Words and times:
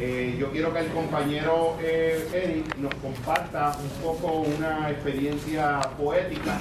Eh, 0.00 0.36
yo 0.40 0.50
quiero 0.50 0.72
que 0.72 0.80
el 0.80 0.88
compañero 0.88 1.76
eh, 1.80 2.28
Eric 2.32 2.76
nos 2.78 2.92
comparta 2.96 3.76
un 3.80 4.02
poco 4.02 4.40
una 4.40 4.90
experiencia 4.90 5.80
poética 5.96 6.60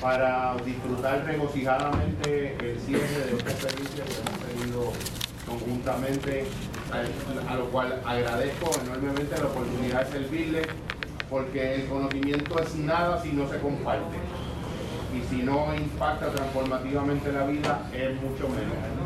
para 0.00 0.56
disfrutar 0.64 1.24
regocijadamente 1.24 2.56
el 2.58 2.80
cierre 2.80 3.26
de 3.26 3.36
esta 3.36 3.50
experiencia 3.52 4.04
que 4.04 4.14
hemos 4.14 4.40
tenido 4.40 4.92
conjuntamente, 5.46 6.44
a, 6.90 7.52
a 7.52 7.56
lo 7.56 7.66
cual 7.66 8.00
agradezco 8.04 8.70
enormemente 8.84 9.38
la 9.38 9.46
oportunidad 9.46 10.06
de 10.06 10.12
servirle, 10.12 10.62
porque 11.30 11.76
el 11.76 11.86
conocimiento 11.86 12.58
es 12.58 12.74
nada 12.74 13.22
si 13.22 13.32
no 13.32 13.48
se 13.48 13.58
comparte. 13.58 14.16
Y 15.14 15.22
si 15.28 15.42
no 15.42 15.72
impacta 15.74 16.30
transformativamente 16.30 17.30
la 17.32 17.44
vida, 17.44 17.88
es 17.92 18.20
mucho 18.20 18.48
menos. 18.48 19.01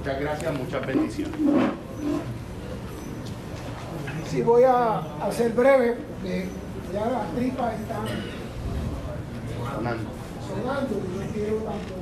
Muchas 0.00 0.18
gracias, 0.18 0.58
muchas 0.58 0.86
bendiciones. 0.86 1.36
Sí, 4.30 4.40
voy 4.40 4.62
a, 4.62 5.02
ser 5.30 5.52
breve, 5.52 5.98
porque 6.14 6.48
ya 6.90 7.04
las 7.04 7.30
tripas 7.34 7.74
están 7.78 8.06
Fernando. 9.62 10.10
sonando 10.48 10.94
y 10.94 11.18
no 11.18 11.32
quiero 11.34 11.56
tampoco. 11.56 12.00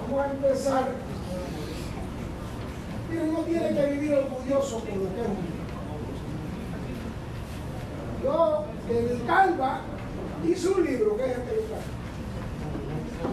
Vamos 0.00 0.24
a 0.24 0.30
empezar. 0.30 0.88
Mira, 3.10 3.22
uno 3.24 3.40
tiene 3.40 3.74
que 3.74 3.86
vivir 3.94 4.14
orgulloso 4.14 4.78
por 4.78 4.96
lo 4.96 5.12
que 5.12 5.20
es 5.22 5.26
uno. 5.26 5.58
Yo, 8.22 8.64
de 8.88 9.20
calva, 9.26 9.80
hice 10.46 10.68
un 10.68 10.84
libro 10.84 11.16
que 11.16 11.24
es 11.24 11.30
este. 11.30 11.64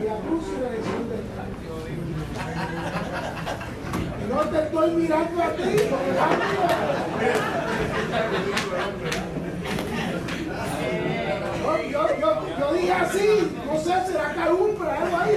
Y 0.01 0.03
la 0.03 0.17
cruz 0.17 0.43
y 0.57 0.61
la 0.61 0.67
elección 0.69 1.07
del 1.07 2.14
no 4.29 4.41
te 4.49 4.57
estoy 4.63 4.91
mirando 4.91 5.43
a 5.43 5.49
ti, 5.51 5.75
yo, 11.65 11.81
yo, 11.89 12.19
yo, 12.19 12.29
yo 12.59 12.73
dije 12.73 12.91
así, 12.91 13.57
no 13.65 13.77
sé, 13.77 13.93
será 14.07 14.33
calumbra, 14.33 15.01
algo 15.01 15.17
ahí. 15.17 15.33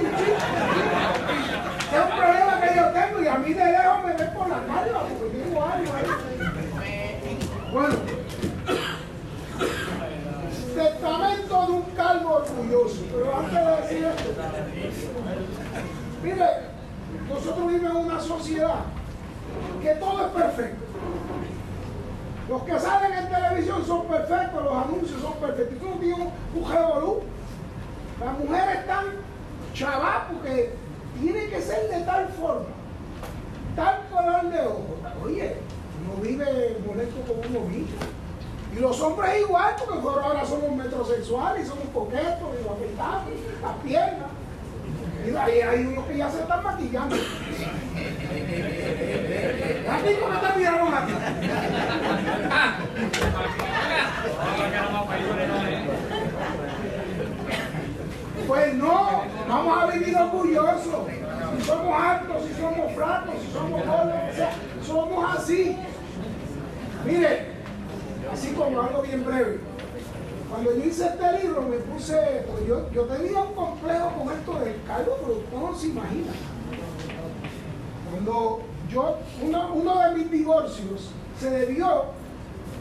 Es 1.91 1.99
un 2.03 2.09
problema 2.17 2.61
que 2.61 2.75
yo 2.75 2.85
tengo 2.91 3.23
y 3.23 3.27
a 3.27 3.35
mí 3.35 3.53
de 3.53 3.65
lejos 3.65 4.03
me 4.05 4.13
ven 4.13 4.33
por 4.33 4.49
la 4.49 4.57
calva, 4.57 5.03
porque 5.19 5.37
tengo 5.37 5.63
algo 5.63 5.93
ahí. 5.93 6.05
Bueno, 7.71 7.95
testamento 10.75 11.65
de 11.67 11.71
un 11.71 11.81
calvo 11.95 12.35
orgulloso, 12.35 13.01
pero 13.11 13.37
antes 13.37 13.53
de 13.53 13.71
decir 13.81 14.05
esto, 14.05 14.29
mire, 16.23 16.68
nosotros 17.27 17.67
vivimos 17.67 17.91
en 17.91 17.97
una 17.97 18.19
sociedad 18.19 18.79
que 19.81 19.95
todo 19.95 20.25
es 20.25 20.31
perfecto. 20.31 20.85
Los 22.49 22.63
que 22.63 22.79
salen 22.79 23.13
en 23.13 23.29
televisión 23.29 23.85
son 23.85 24.07
perfectos, 24.07 24.63
los 24.63 24.73
anuncios 24.73 25.21
son 25.21 25.33
perfectos. 25.33 25.77
Y 25.77 25.79
tú 25.79 25.99
tienes 25.99 26.27
un 26.55 26.71
revolú. 26.71 27.21
Las 28.19 28.39
mujeres 28.39 28.79
están 28.79 29.05
chavas 29.73 30.23
porque 30.31 30.73
tiene 31.21 31.47
que 31.47 31.61
ser 31.61 31.89
de 31.89 32.01
tal 32.01 32.27
forma, 32.29 32.65
tal 33.75 34.01
color 34.11 34.51
de 34.51 34.59
ojo. 34.67 34.85
Oye, 35.23 35.57
uno 36.03 36.21
vive 36.21 36.77
molesto 36.85 37.21
con 37.21 37.37
uno 37.49 37.67
mismo. 37.67 37.97
Y 38.75 38.79
los 38.79 38.99
hombres 39.01 39.41
igual, 39.41 39.75
porque 39.77 40.07
ahora 40.07 40.45
somos 40.45 40.71
metrosexuales 40.71 41.65
y 41.65 41.69
somos 41.69 41.85
coquetos 41.93 42.49
y 42.59 42.67
nos 42.67 43.61
las 43.61 43.75
piernas. 43.83 44.38
Y 45.29 45.35
ahí 45.35 45.59
hay 45.61 45.85
unos 45.85 46.05
que 46.05 46.17
ya 46.17 46.27
se 46.29 46.39
están 46.39 46.63
maquillando. 46.63 47.15
¿A 47.15 47.19
ti 49.97 50.15
cómo 50.19 50.39
te? 50.39 50.47
Pues 58.47 58.73
no, 58.73 59.23
vamos 59.47 59.83
a 59.83 59.85
vivir 59.91 60.17
orgullosos. 60.17 61.05
Si 61.55 61.61
somos 61.63 62.03
altos, 62.03 62.43
si 62.47 62.53
somos 62.59 62.91
flacos, 62.93 63.35
si 63.45 63.53
somos 63.53 63.85
gordos, 63.85 64.15
o 64.31 64.35
sea, 64.35 64.51
somos 64.81 65.37
así. 65.37 65.77
Mire, 67.05 67.45
así 68.33 68.47
como 68.53 68.81
algo 68.81 69.03
bien 69.03 69.23
breve. 69.23 69.59
Cuando 70.49 70.73
yo 70.75 70.83
hice 70.83 71.05
este 71.05 71.43
libro 71.43 71.61
me 71.61 71.77
puse, 71.77 72.45
pues 72.51 72.67
yo, 72.67 72.91
yo 72.91 73.03
tenía 73.03 73.39
un 73.41 73.53
complejo 73.53 74.09
con 74.17 74.33
esto 74.33 74.53
del 74.59 74.81
calvo, 74.87 75.17
pero 75.21 75.37
usted 75.37 75.57
no 75.57 75.75
se 75.75 75.87
imagina. 75.87 76.31
Cuando 78.11 78.61
yo, 78.89 79.17
uno, 79.43 79.73
uno 79.75 79.99
de 79.99 80.15
mis 80.15 80.31
divorcios 80.31 81.11
se 81.39 81.51
debió, 81.51 82.05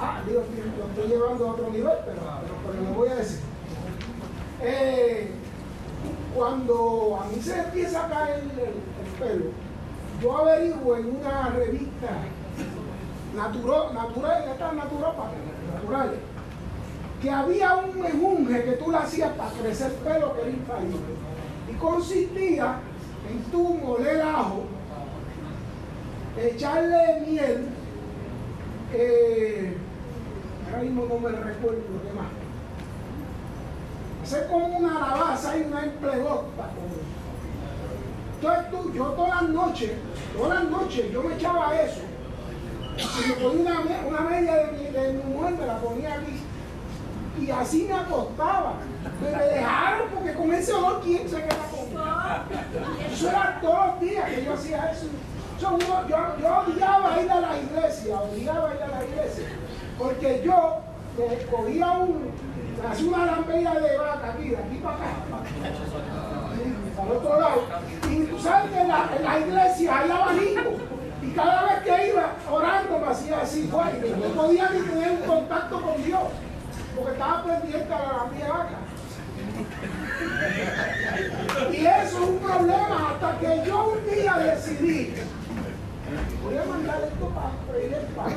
ah, 0.00 0.22
Dios 0.26 0.44
mío, 0.48 0.64
lo 0.78 0.86
estoy 0.86 1.08
llevando 1.08 1.46
a 1.46 1.52
otro 1.52 1.70
nivel, 1.70 1.98
pero, 2.06 2.82
lo 2.82 2.94
voy 2.94 3.08
a 3.10 3.16
decir. 3.16 3.40
Eh, 4.62 5.30
cuando 6.34 7.18
a 7.20 7.26
mí 7.26 7.42
se 7.42 7.58
empieza 7.58 8.06
a 8.06 8.08
caer 8.08 8.44
el, 8.44 8.50
el 8.50 9.12
pelo, 9.18 9.50
yo 10.22 10.38
averiguo 10.38 10.96
en 10.96 11.16
una 11.16 11.50
revista 11.50 12.08
natural, 13.36 13.94
natural, 13.94 14.44
estas 14.48 14.74
naturópatas, 14.74 15.34
naturales, 15.74 16.18
que 17.22 17.30
había 17.30 17.74
un 17.76 18.00
mejunje 18.00 18.64
que 18.64 18.72
tú 18.72 18.90
le 18.90 18.98
hacías 18.98 19.32
para 19.32 19.50
crecer 19.50 19.92
pelo 19.94 20.34
que 20.34 20.40
era 20.42 20.50
infalible. 20.50 20.98
Y 21.70 21.74
consistía 21.74 22.76
en 23.30 23.42
tú 23.50 23.74
moler 23.74 24.22
ajo, 24.22 24.64
echarle 26.40 27.20
miel, 27.26 27.68
eh, 28.92 29.76
ahora 30.70 30.82
mismo 30.82 31.06
no 31.06 31.18
me 31.18 31.30
recuerdo 31.30 31.78
lo 31.92 32.08
demás. 32.08 32.26
Hacer 34.22 34.46
como 34.48 34.78
una 34.78 34.96
alabaza 34.96 35.56
y 35.58 35.62
una 35.62 35.84
emplegota. 35.84 36.70
Entonces 38.36 38.70
tú, 38.70 38.92
yo 38.94 39.04
todas 39.06 39.42
las 39.42 39.50
noches, 39.50 39.90
todas 40.36 40.62
las 40.62 40.70
noches 40.70 41.12
yo 41.12 41.22
me 41.22 41.34
echaba 41.34 41.74
eso. 41.80 42.00
Y 42.96 43.28
me 43.28 43.34
ponía 43.34 43.60
una, 43.72 43.80
me- 43.80 44.08
una 44.08 44.20
media 44.20 44.54
de 44.56 44.90
de 44.92 45.12
mi 45.14 45.22
mujer, 45.34 45.54
me 45.58 45.66
la 45.66 45.78
ponía 45.78 46.14
aquí. 46.14 46.40
Y 47.40 47.50
así 47.50 47.86
me 47.88 47.94
acostaba. 47.94 48.74
Me, 49.22 49.30
me 49.30 49.44
dejaron 49.44 50.08
porque 50.14 50.34
con 50.34 50.52
ese 50.52 50.72
olor, 50.72 51.00
¿quién 51.02 51.28
se 51.28 51.36
queda 51.36 51.56
con 51.70 53.12
Eso 53.12 53.28
era 53.28 53.58
todos 53.60 53.86
los 53.86 54.00
días 54.00 54.30
que 54.30 54.44
yo 54.44 54.54
hacía 54.54 54.90
eso. 54.90 55.06
Yo, 55.60 55.78
yo 55.78 56.60
odiaba 56.60 57.20
ir 57.20 57.30
a 57.30 57.40
la 57.40 57.58
iglesia, 57.58 58.20
odiaba 58.20 58.74
ir 58.74 58.82
a 58.82 58.88
la 58.88 59.04
iglesia. 59.04 59.48
Porque 59.98 60.42
yo 60.44 60.78
eh, 61.18 61.48
cogía 61.50 61.90
un, 61.92 62.30
hacía 62.88 63.08
una 63.08 63.26
lambeira 63.26 63.74
de 63.74 63.96
vaca 63.98 64.34
aquí, 64.34 64.50
de 64.50 64.56
aquí 64.56 64.76
para 64.76 64.94
acá, 64.94 65.06
para 66.96 67.10
el 67.10 67.16
otro 67.16 67.40
lado. 67.40 67.62
Y 68.08 68.20
tú 68.24 68.38
sabes 68.38 68.70
que 68.70 68.80
en 68.80 68.88
la, 68.88 69.10
en 69.16 69.24
la 69.24 69.40
iglesia 69.40 69.98
hay 69.98 70.10
abanico. 70.10 70.70
Y 71.20 71.30
cada 71.32 71.64
vez 71.64 71.82
que 71.82 72.08
iba 72.10 72.32
orando 72.50 72.98
me 73.00 73.06
hacía 73.08 73.40
así, 73.40 73.64
fuerte. 73.64 74.14
No 74.16 74.40
podía 74.40 74.70
ni 74.70 74.80
tener 74.80 75.10
un 75.10 75.26
contacto 75.26 75.82
con 75.82 76.04
Dios, 76.04 76.22
porque 76.98 77.12
estaba 77.12 77.44
pendiente 77.44 77.94
a 77.94 77.98
la 77.98 78.12
lambilla 78.18 78.44
de 78.44 78.50
vaca. 78.50 78.78
Y 81.72 81.86
eso 81.86 82.22
es 82.22 82.28
un 82.28 82.38
problema 82.38 83.10
hasta 83.10 83.38
que 83.38 83.62
yo 83.66 83.92
un 83.92 84.10
día 84.10 84.38
decidí, 84.38 85.14
voy 86.42 86.56
a 86.56 86.64
mandar 86.64 87.02
esto 87.02 87.28
para 87.28 87.50
freír 87.70 87.94
el 87.94 88.06
pan. 88.14 88.32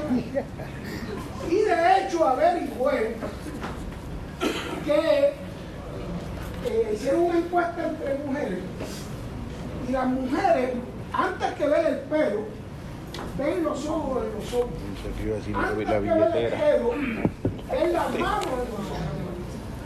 Y 1.49 1.55
de 1.55 2.07
hecho 2.07 2.27
averigüé 2.27 3.15
que 4.85 5.33
eh, 6.65 6.91
hicieron 6.93 7.21
una 7.23 7.37
encuesta 7.39 7.87
entre 7.87 8.17
mujeres 8.25 8.59
y 9.87 9.91
las 9.91 10.07
mujeres, 10.07 10.71
antes 11.13 11.51
que 11.53 11.67
ver 11.67 11.85
el 11.85 11.99
pelo, 12.01 12.45
ven 13.37 13.63
los 13.63 13.85
ojos 13.87 14.23
de 14.23 14.31
los 14.33 14.53
hombres. 14.53 14.81
A 15.55 15.67
Antes 15.67 15.85
que 15.87 15.93
ver 15.95 16.35
el 16.35 16.51
pelo, 16.51 16.93
manos 17.79 18.13
de 18.13 18.19
los 18.19 18.29
hombres. 18.29 19.11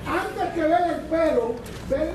Antes 0.08 0.54
que 0.54 0.62
ver 0.62 0.82
el 0.94 1.02
pelo, 1.02 1.56
ven, 1.90 2.10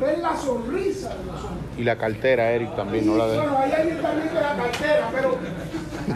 ven 0.00 0.22
la 0.22 0.36
sonrisa 0.36 1.08
de 1.10 1.24
los 1.24 1.44
hombres. 1.44 1.62
Y 1.78 1.84
la 1.84 1.96
cartera, 1.96 2.50
Eric, 2.52 2.76
también, 2.76 3.06
no 3.06 3.16
la 3.16 3.26
de. 3.28 3.36
Bueno, 3.38 3.58
ahí 3.58 3.72
hay 3.72 3.88
también 4.02 4.28
de 4.28 4.40
la 4.40 4.56
cartera, 4.56 5.10
pero 5.12 5.38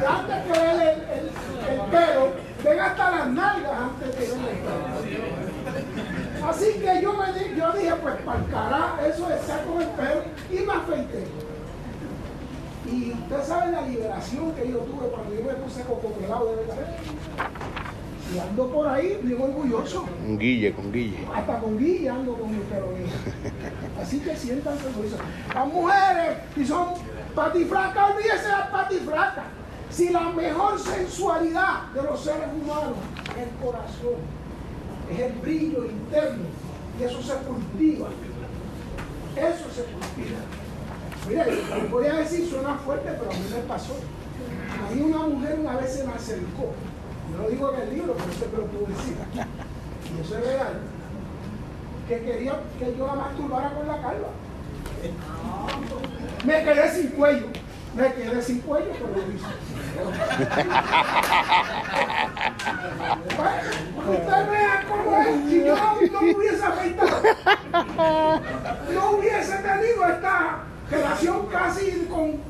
antes 0.08 0.36
que 0.44 0.52
ver 0.60 0.80
el, 0.80 0.98
el, 1.18 1.30
el 1.72 1.80
pelo, 1.90 2.28
ven 2.64 2.80
hasta 2.80 3.10
las 3.10 3.28
nalgas 3.28 3.72
antes 3.72 4.08
de 4.18 4.26
ver 4.26 4.30
el 4.30 4.58
pelo. 4.58 6.48
Así 6.48 6.66
que 6.74 7.02
yo, 7.02 7.12
me 7.14 7.32
di- 7.32 7.56
yo 7.58 7.72
dije, 7.72 7.94
pues 8.02 8.14
para 8.24 8.38
el 8.38 8.46
carajo, 8.50 8.98
eso 9.04 9.30
es 9.34 9.40
saco 9.46 9.80
el 9.80 9.88
pelo 9.88 10.22
y 10.52 10.64
me 10.64 10.72
afeité. 10.72 11.24
Y 12.88 13.12
usted 13.14 13.42
sabe 13.42 13.72
la 13.72 13.80
liberación 13.82 14.52
que 14.52 14.70
yo 14.70 14.78
tuve 14.78 15.08
cuando 15.08 15.34
yo 15.34 15.42
me 15.42 15.54
puse 15.54 15.82
cocopelado 15.82 16.50
de 16.50 16.56
verdad. 16.56 16.86
Y 18.34 18.38
ando 18.38 18.68
por 18.68 18.88
ahí 18.88 19.18
bien 19.22 19.40
orgulloso. 19.40 20.04
Un 20.26 20.38
guille, 20.38 20.74
con 20.74 20.92
guille. 20.92 21.18
Hasta 21.34 21.60
con 21.60 21.78
guilla 21.78 22.14
ando 22.14 22.34
con 22.34 22.50
mi. 22.50 22.58
Así 24.00 24.20
que 24.20 24.36
siéntanse 24.36 24.86
orgullosos. 24.86 25.20
Las 25.54 25.66
mujeres, 25.68 26.38
si 26.54 26.66
son 26.66 26.88
Patiflaca, 27.36 28.06
olvídese 28.06 28.48
la 28.48 28.70
patiflaca. 28.70 29.44
Si 29.90 30.08
la 30.08 30.30
mejor 30.30 30.78
sensualidad 30.80 31.92
de 31.94 32.02
los 32.02 32.18
seres 32.18 32.48
humanos 32.50 32.96
es 33.30 33.42
el 33.42 33.50
corazón, 33.62 34.20
es 35.12 35.20
el 35.20 35.32
brillo 35.34 35.84
interno, 35.84 36.44
y 36.98 37.02
eso 37.04 37.22
se 37.22 37.34
cultiva. 37.44 38.08
Eso 39.36 39.64
se 39.70 39.84
cultiva. 39.84 40.38
Mire, 41.28 41.44
les 41.82 41.90
voy 41.90 42.06
a 42.06 42.14
decir, 42.14 42.48
suena 42.48 42.74
fuerte, 42.76 43.10
pero 43.18 43.30
a 43.30 43.34
mí 43.34 43.46
me 43.54 43.60
pasó. 43.68 43.96
A 44.88 44.94
mí 44.94 45.02
una 45.02 45.26
mujer 45.26 45.58
una 45.60 45.76
vez 45.76 45.92
se 45.92 46.04
me 46.04 46.14
acercó. 46.14 46.72
Yo 47.32 47.42
lo 47.42 47.48
digo 47.48 47.72
en 47.72 47.80
el 47.80 47.94
libro, 47.94 48.14
pero 48.14 48.30
usted 48.30 48.52
me 48.52 48.58
lo 48.58 48.64
decir. 48.86 49.16
Y 50.16 50.20
eso 50.20 50.38
es 50.38 50.46
real. 50.46 50.80
Que 52.08 52.20
quería 52.20 52.60
que 52.78 52.96
yo 52.96 53.06
la 53.06 53.14
masturbara 53.14 53.70
con 53.70 53.88
la 53.88 54.00
calva. 54.00 54.28
Me 56.44 56.64
quedé 56.64 56.90
sin 56.90 57.08
cuello. 57.10 57.46
Me 57.96 58.12
quedé 58.12 58.42
sin 58.42 58.60
cuello, 58.60 58.92
pero 58.92 59.08
lo 59.08 59.32
hice. 59.32 59.46
Usted 64.10 64.50
vea 64.50 64.84
cómo 64.88 65.16
es. 65.18 65.48
Si 65.48 65.64
yo 65.64 65.76
no 66.12 66.20
hubiese 66.20 66.64
afeitado, 66.64 67.22
no 68.92 69.10
hubiese 69.12 69.56
tenido 69.56 70.06
esta 70.06 70.58
relación 70.90 71.46
casi 71.46 72.06
con, 72.10 72.40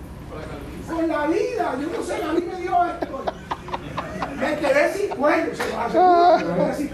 con 0.92 1.08
la 1.08 1.26
vida. 1.28 1.74
Yo 1.80 1.96
no 1.96 2.02
sé, 2.04 2.22
a 2.22 2.32
mí 2.32 2.40
me 2.40 2.60
dio 2.60 2.84
esto. 2.84 3.35
Cuello, 5.18 5.54
se 5.54 5.64
lo 5.64 6.56
cuello. 6.56 6.88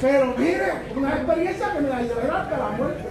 Pero 0.00 0.34
mire, 0.38 0.72
una 0.96 1.08
experiencia 1.16 1.72
que 1.72 1.80
me 1.80 1.88
la 1.88 2.02
llevará 2.02 2.42
hasta 2.42 2.56
la 2.58 2.68
muerte. 2.70 3.04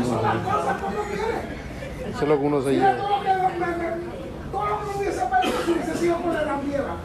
Esas 0.00 0.06
son 0.06 0.22
las 0.22 0.36
cosas 0.54 0.76
como 0.80 1.02
vienen. 1.04 1.62
Eso 2.10 2.22
es 2.22 2.28
lo 2.28 2.38
que 2.40 2.44
uno 2.46 2.62
se 2.62 2.70
lleva. 2.72 2.96
todo 2.96 3.16
lo 3.16 3.22
que 3.22 3.28
me, 3.28 3.66
me- 3.66 4.12
todo 4.50 4.66
lo 4.66 4.78
que 4.80 4.84
me 4.86 4.96
hubiese 4.98 5.20
perdido 5.26 5.58
si 5.64 5.70
hubiese 5.72 5.94
sido 5.98 6.16
con 6.16 6.34
la 6.34 6.44
rampieva. 6.44 6.96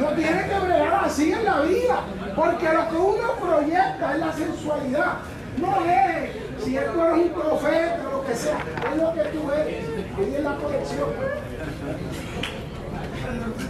No 0.00 0.08
tiene 0.08 0.48
que 0.48 0.58
bregar 0.58 1.04
así 1.04 1.32
en 1.32 1.44
la 1.44 1.60
vida, 1.60 2.00
porque 2.34 2.68
lo 2.72 2.88
que 2.88 2.96
uno 2.96 3.32
proyecta 3.40 4.12
es 4.14 4.18
la 4.18 4.32
sensualidad. 4.32 5.12
No 5.58 5.76
es 5.84 6.30
si 6.64 6.72
tú 6.72 6.78
eres 7.02 7.14
un 7.14 7.28
profeta 7.30 8.00
o 8.08 8.12
lo 8.16 8.24
que 8.26 8.34
sea, 8.34 8.58
es 8.90 8.96
lo 9.02 9.12
que 9.12 9.20
tú 9.24 9.50
eres. 9.52 9.84
Ahí 10.16 10.34
es 10.34 10.44
la 10.44 10.56
colección. 10.56 11.08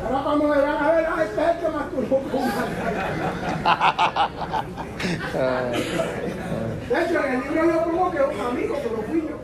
Ahora 0.04 0.24
cuando 0.24 0.48
me 0.48 0.56
van 0.58 0.82
a 0.82 0.92
ver, 0.92 1.06
ah, 1.08 1.22
este 1.22 1.40
es 1.40 1.48
el 1.48 1.58
que 1.58 1.68
masturbó 1.68 2.18
con 2.18 2.42
De 6.88 6.94
hecho, 7.00 7.24
en 7.24 7.32
el 7.32 7.40
libro 7.42 7.64
yo 7.64 7.84
pongo 7.84 8.10
que 8.10 8.18
es 8.18 8.24
un 8.24 8.40
amigo, 8.40 8.76
pero 8.82 9.02
fui 9.02 9.20
yo. 9.22 9.36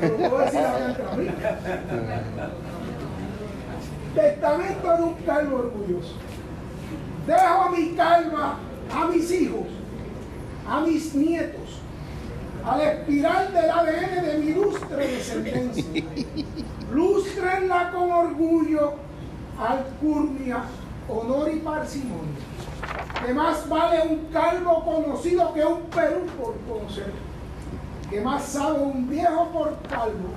Pero 0.00 0.16
puedo 0.16 0.38
decir 0.38 0.60
entre 0.60 1.06
amigos. 1.06 1.34
Testamento 4.14 4.96
de 4.96 5.02
un 5.02 5.14
calvo 5.14 5.56
orgulloso. 5.56 6.14
Dejo 7.26 7.62
a 7.62 7.70
mi 7.70 7.94
calva, 7.94 8.58
a 8.94 9.06
mis 9.06 9.30
hijos, 9.30 9.66
a 10.68 10.80
mis 10.80 11.14
nietos, 11.14 11.65
al 12.66 12.80
espiral 12.80 13.52
del 13.52 13.70
ADN 13.70 14.26
de 14.26 14.38
mi 14.38 14.46
ilustre 14.48 15.06
descendencia. 15.06 15.84
Lústrenla 16.92 17.90
con 17.92 18.10
orgullo, 18.10 18.94
alcurnia, 19.58 20.62
honor 21.08 21.50
y 21.52 21.58
parsimonia. 21.60 22.40
Que 23.24 23.32
más 23.32 23.68
vale 23.68 24.02
un 24.02 24.26
calvo 24.32 24.84
conocido 24.84 25.54
que 25.54 25.64
un 25.64 25.82
Perú 25.82 26.26
por 26.40 26.54
conocer. 26.68 27.12
Que 28.10 28.20
más 28.20 28.42
sabe 28.44 28.80
un 28.80 29.08
viejo 29.08 29.48
por 29.50 29.76
calvo 29.88 30.30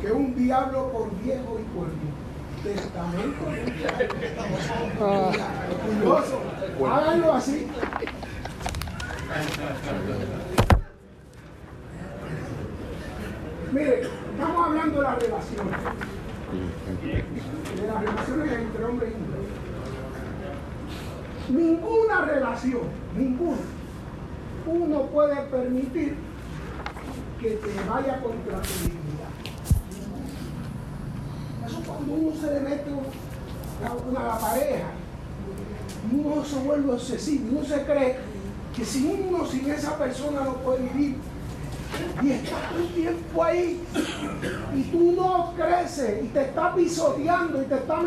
que 0.00 0.12
un 0.12 0.34
diablo 0.34 0.90
por 0.92 1.10
viejo 1.22 1.58
y 1.58 1.64
cuerno. 1.74 1.94
Testamento. 2.62 3.44
Orgulloso. 6.00 6.40
Háganlo 6.86 7.32
así. 7.32 7.66
Mire, 13.74 14.02
estamos 14.02 14.66
hablando 14.68 15.00
de 15.00 15.02
las 15.02 15.18
relaciones. 15.18 15.76
De 17.74 17.86
las 17.88 18.00
relaciones 18.00 18.52
entre 18.52 18.84
hombre 18.84 19.08
y 19.08 19.18
mujer. 19.18 19.40
Ninguna 21.48 22.20
relación, 22.24 22.82
ninguna, 23.18 23.58
uno 24.64 25.02
puede 25.06 25.42
permitir 25.46 26.14
que 27.40 27.50
te 27.50 27.90
vaya 27.90 28.20
contra 28.22 28.62
tu 28.62 28.74
dignidad. 28.84 29.32
Eso 31.66 31.82
cuando 31.84 32.12
uno 32.12 32.36
se 32.40 32.52
le 32.52 32.60
mete 32.60 32.90
a 33.82 34.22
la 34.22 34.38
pareja, 34.38 34.86
uno 36.12 36.44
se 36.44 36.58
vuelve 36.60 36.92
obsesivo, 36.92 37.58
uno 37.58 37.66
se 37.66 37.82
cree 37.82 38.18
que 38.76 38.84
sin 38.84 39.26
uno, 39.28 39.44
sin 39.44 39.68
esa 39.68 39.98
persona 39.98 40.44
no 40.44 40.58
puede 40.58 40.84
vivir. 40.84 41.33
Y 42.22 42.30
está 42.30 42.56
un 42.76 42.88
tiempo 42.94 43.42
ahí 43.42 43.82
y 44.74 44.82
tú 44.84 45.12
no 45.12 45.52
creces 45.54 46.24
y 46.24 46.28
te 46.28 46.42
está 46.42 46.74
pisoteando 46.74 47.62
y 47.62 47.66
te 47.66 47.74
está 47.74 48.00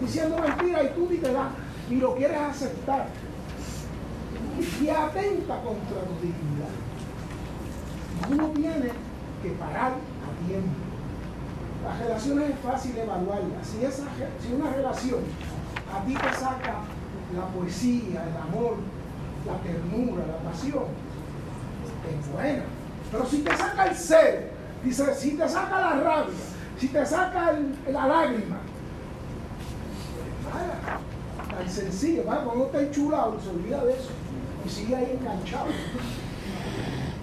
diciendo 0.00 0.36
mentiras 0.38 0.84
y 0.84 0.88
tú 0.94 1.08
ni 1.10 1.16
te 1.18 1.32
das 1.32 1.48
ni 1.88 1.96
lo 1.96 2.14
quieres 2.14 2.38
aceptar. 2.38 3.08
Y 4.80 4.88
atenta 4.88 5.60
contra 5.62 6.00
tu 6.06 6.14
dignidad. 6.20 6.72
Uno 8.30 8.48
tiene 8.48 8.90
que 9.42 9.50
parar 9.50 9.92
a 9.92 10.46
tiempo. 10.46 10.68
Las 11.84 11.98
relaciones 12.00 12.50
es 12.50 12.58
fácil 12.60 12.96
evaluarlas. 12.96 13.66
Si, 13.66 13.84
esa, 13.84 14.04
si 14.40 14.54
una 14.54 14.70
relación 14.70 15.20
a 15.94 16.04
ti 16.04 16.14
te 16.14 16.38
saca 16.38 16.80
la 17.34 17.46
poesía, 17.48 18.24
el 18.24 18.36
amor, 18.36 18.76
la 19.46 19.58
ternura, 19.58 20.26
la 20.26 20.50
pasión, 20.50 20.84
es 22.08 22.32
buena. 22.32 22.64
Pero 23.10 23.26
si 23.26 23.38
te 23.38 23.56
saca 23.56 23.86
el 23.86 23.96
ser, 23.96 24.50
dice, 24.84 25.14
si 25.14 25.30
te 25.32 25.48
saca 25.48 25.80
la 25.80 26.02
rabia, 26.02 26.34
si 26.78 26.88
te 26.88 27.06
saca 27.06 27.52
la 27.90 28.06
lágrima, 28.06 28.58
nada, 30.44 31.00
tan 31.56 31.70
sencillo, 31.70 32.24
¿vale? 32.24 32.40
cuando 32.44 32.66
está 32.66 32.80
enchulado, 32.82 33.38
se 33.40 33.50
olvida 33.50 33.84
de 33.84 33.92
eso 33.92 34.10
y 34.64 34.68
sigue 34.68 34.96
ahí 34.96 35.18
enganchado. 35.18 35.66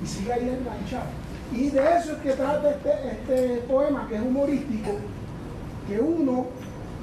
Y 0.02 0.08
sigue 0.08 0.34
ahí 0.34 0.50
enganchado. 0.50 1.06
Y 1.52 1.70
de 1.70 1.98
eso 1.98 2.14
es 2.14 2.18
que 2.20 2.32
trata 2.32 2.72
este, 2.72 3.12
este 3.12 3.58
poema, 3.68 4.08
que 4.08 4.16
es 4.16 4.22
humorístico, 4.22 4.92
que 5.88 6.00
uno 6.00 6.48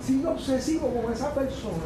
sigue 0.05 0.27
obsesivo 0.27 0.89
con 0.89 1.13
esa 1.13 1.33
persona 1.35 1.85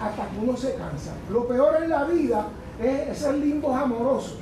hasta 0.00 0.28
que 0.28 0.38
uno 0.38 0.56
se 0.56 0.74
cansa. 0.74 1.12
Lo 1.30 1.48
peor 1.48 1.82
en 1.82 1.90
la 1.90 2.04
vida 2.04 2.46
es 2.80 3.18
esos 3.18 3.34
limbos 3.34 3.74
amorosos. 3.74 4.38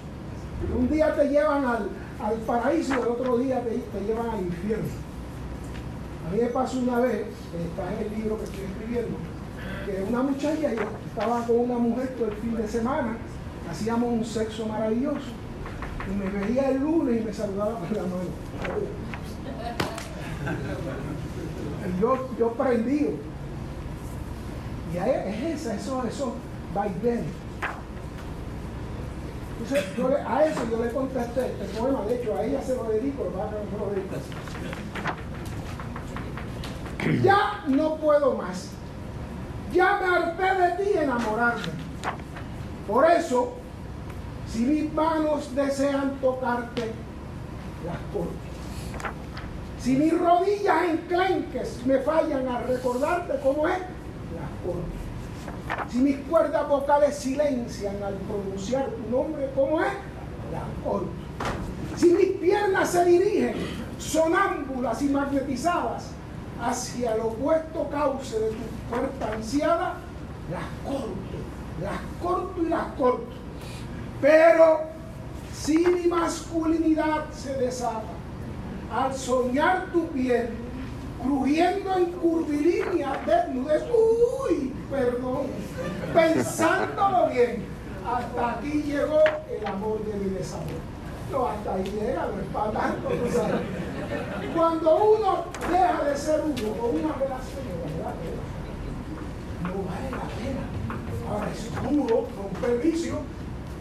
Un 0.77 0.89
día 0.91 1.15
te 1.15 1.29
llevan 1.29 1.65
al, 1.65 1.89
al 2.21 2.35
paraíso 2.47 2.95
y 2.95 3.01
el 3.01 3.09
otro 3.09 3.39
día 3.39 3.63
te, 3.63 3.71
te 3.71 4.05
llevan 4.07 4.31
al 4.31 4.41
infierno. 4.43 4.85
A 6.27 6.31
mí 6.33 6.39
me 6.41 6.49
pasó 6.49 6.79
una 6.79 7.01
vez, 7.01 7.27
está 7.53 7.93
en 7.93 8.07
el 8.07 8.19
libro 8.19 8.39
que 8.39 8.45
estoy 8.45 8.65
escribiendo, 8.65 9.19
que 9.85 10.03
una 10.09 10.23
muchacha, 10.23 10.73
yo 10.73 10.83
estaba 11.07 11.47
con 11.47 11.59
una 11.59 11.79
mujer 11.79 12.15
todo 12.17 12.29
el 12.29 12.37
fin 12.37 12.57
de 12.57 12.67
semana, 12.67 13.19
hacíamos 13.71 14.11
un 14.11 14.25
sexo 14.25 14.67
maravilloso, 14.67 15.33
y 16.11 16.15
me 16.17 16.31
veía 16.31 16.71
el 16.71 16.81
lunes 16.81 17.21
y 17.21 17.25
me 17.25 17.33
saludaba 17.33 17.79
con 17.79 17.95
la 17.95 18.03
mano. 18.03 18.31
Yo, 22.01 22.31
yo 22.39 22.53
prendido. 22.53 23.13
Y 24.93 24.97
es 24.97 25.61
esa, 25.61 25.75
eso, 25.75 26.05
eso, 26.07 26.35
vaivenes. 26.75 27.25
A 30.27 30.45
eso 30.45 30.61
yo 30.71 30.85
le 30.85 30.91
contesté 30.91 31.47
este 31.47 31.79
poema, 31.79 32.03
de 32.05 32.17
hecho, 32.17 32.37
a 32.37 32.45
ella 32.45 32.61
se 32.63 32.77
lo 32.77 32.85
dedico, 32.85 33.25
lo. 33.25 33.49
Ya 37.23 37.65
no 37.67 37.97
puedo 37.97 38.35
más. 38.35 38.71
Ya 39.73 40.01
me 40.01 40.07
harté 40.17 40.63
de 40.63 40.85
ti 40.85 40.99
enamorarme. 40.99 41.63
Por 42.87 43.11
eso, 43.11 43.55
si 44.53 44.61
mis 44.61 44.93
manos 44.93 45.55
desean 45.55 46.19
tocarte, 46.21 46.93
las 47.87 47.97
corto. 48.13 48.35
Si 49.81 49.97
mis 49.97 50.19
rodillas 50.19 50.91
enclenques 50.91 51.85
me 51.87 51.99
fallan 51.99 52.49
al 52.49 52.69
recordarte 52.69 53.41
cómo 53.43 53.67
es, 53.67 53.79
las 53.79 54.51
corto. 54.65 55.04
Si 55.91 55.99
mis 55.99 56.17
cuerdas 56.29 56.69
vocales 56.69 57.17
silencian 57.17 58.03
al 58.03 58.15
pronunciar 58.15 58.87
tu 58.91 59.11
nombre, 59.11 59.51
¿cómo 59.55 59.81
es? 59.81 59.93
Las 60.53 60.63
corto. 60.85 61.11
Si 61.97 62.07
mis 62.07 62.33
piernas 62.41 62.91
se 62.91 63.05
dirigen, 63.05 63.55
sonámbulas 63.99 65.01
y 65.03 65.09
magnetizadas, 65.09 66.11
hacia 66.61 67.15
el 67.15 67.21
opuesto 67.21 67.89
cauce 67.91 68.39
de 68.39 68.49
tu 68.51 68.91
puerta 68.91 69.33
ansiada, 69.33 69.95
las 70.51 70.65
corto, 70.85 71.15
las 71.83 72.01
corto 72.23 72.63
y 72.63 72.69
las 72.69 72.87
corto. 72.99 73.33
Pero 74.21 74.95
Si 75.65 75.79
mi 75.79 76.09
masculinidad 76.09 77.31
se 77.33 77.55
desata 77.55 78.03
al 78.93 79.15
soñar 79.15 79.87
tu 79.93 80.09
piel, 80.09 80.51
crujiendo 81.25 81.97
en 81.97 82.05
curvilínea 82.13 83.19
desnudez, 83.27 83.83
uy, 83.91 84.73
perdón, 84.91 85.47
pensándolo 86.13 87.29
bien, 87.29 87.65
hasta 88.07 88.51
aquí 88.53 88.83
llegó 88.83 89.21
el 89.51 89.67
amor 89.67 90.05
de 90.05 90.15
mi 90.19 90.31
desamor. 90.35 90.69
No, 91.33 91.47
hasta 91.49 91.75
ahí 91.75 91.85
llega, 91.85 92.27
no 92.27 92.41
es 92.41 92.49
para 92.53 92.71
tanto, 92.71 93.09
Cuando 94.55 94.97
uno 94.97 95.45
deja 95.71 96.05
de 96.05 96.17
ser 96.17 96.43
uno 96.43 96.73
con 96.75 96.91
una 96.91 97.15
relación, 97.15 97.65
¿verdad? 97.97 98.15
no 99.63 99.73
vale 99.89 100.11
la 100.11 100.29
pena. 100.37 100.65
Ahora 101.31 101.51
es 101.51 101.91
duro, 101.91 102.27
romper 102.37 102.81
vicio, 102.83 103.15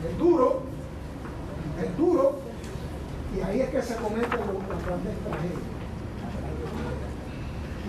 es 0.09 0.17
duro, 0.17 0.61
es 1.83 1.97
duro, 1.97 2.39
y 3.35 3.41
ahí 3.41 3.61
es 3.61 3.69
que 3.69 3.81
se 3.81 3.95
cometen 3.95 4.29
los 4.29 4.85
grandes 4.85 5.17
tragedias. 5.27 5.72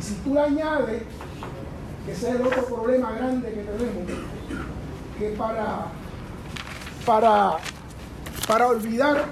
Si 0.05 0.13
tú 0.17 0.35
le 0.35 0.41
añades, 0.41 1.03
que 2.05 2.13
ese 2.13 2.29
es 2.29 2.35
el 2.35 2.43
otro 2.43 2.67
problema 2.67 3.13
grande 3.13 3.49
que 3.49 3.63
tenemos, 3.63 4.07
que 5.19 5.31
para, 5.31 5.87
para, 7.07 7.57
para 8.47 8.67
olvidar 8.67 9.25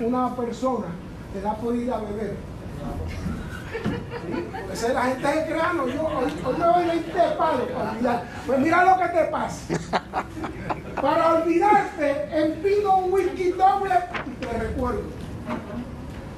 una 0.00 0.34
persona 0.34 0.86
te 1.34 1.42
da 1.42 1.54
por 1.54 1.76
ir 1.76 1.92
a 1.92 1.98
beber. 1.98 2.34
Porque 4.66 4.94
la 4.94 5.02
gente 5.02 5.38
es 5.38 5.48
grano, 5.50 5.86
yo 5.86 6.06
hoy, 6.06 6.58
me 6.58 6.66
voy 6.66 6.84
20 6.86 7.12
palos 7.36 7.68
para 7.70 7.90
olvidar. 7.90 8.24
Pues 8.46 8.58
mira 8.58 8.84
lo 8.86 9.02
que 9.02 9.08
te 9.08 9.24
pasa. 9.24 9.74
Para 10.98 11.34
olvidarte, 11.34 12.28
empino 12.32 12.96
un 12.96 13.12
whisky 13.12 13.50
doble 13.50 13.94
y 14.26 14.46
te 14.46 14.58
recuerdo. 14.58 15.02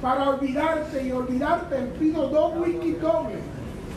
Para 0.03 0.31
olvidarte 0.31 1.01
y 1.01 1.13
olvidarte, 1.13 1.77
empino 1.77 2.23
dos 2.23 2.57
whisky 2.57 2.91
dobles 2.91 3.39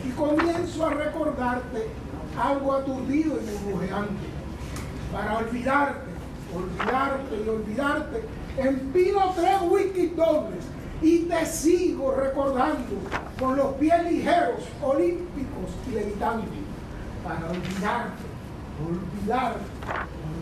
y 0.07 0.09
comienzo 0.11 0.85
a 0.85 0.91
recordarte 0.91 1.89
algo 2.41 2.75
aturdido 2.75 3.35
y 3.35 3.65
burbujeante. 3.65 4.27
Para 5.11 5.39
olvidarte, 5.39 6.07
olvidarte 6.55 7.43
y 7.45 7.49
olvidarte, 7.49 8.23
empino 8.55 9.33
tres 9.35 9.57
whisky 9.69 10.07
dobles 10.15 10.63
y 11.01 11.23
te 11.23 11.45
sigo 11.45 12.11
recordando 12.11 12.95
con 13.37 13.57
los 13.57 13.73
pies 13.73 14.09
ligeros, 14.09 14.63
olímpicos 14.81 15.71
y 15.89 15.91
levitantes, 15.91 16.47
para 17.21 17.51
olvidarte, 17.51 18.23
olvidarte, 18.87 19.59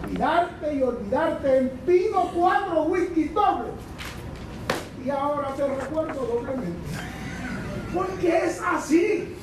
olvidarte 0.03 0.75
y 0.75 0.83
olvidarte. 0.83 1.57
Empino 1.57 2.29
cuatro 2.35 2.83
whisky 2.83 3.29
dobles 3.29 3.73
y 5.05 5.09
ahora 5.11 5.53
te 5.55 5.67
recuerdo 5.67 6.25
doblemente. 6.25 6.79
Porque 7.93 8.45
es 8.45 8.59
así. 8.61 9.35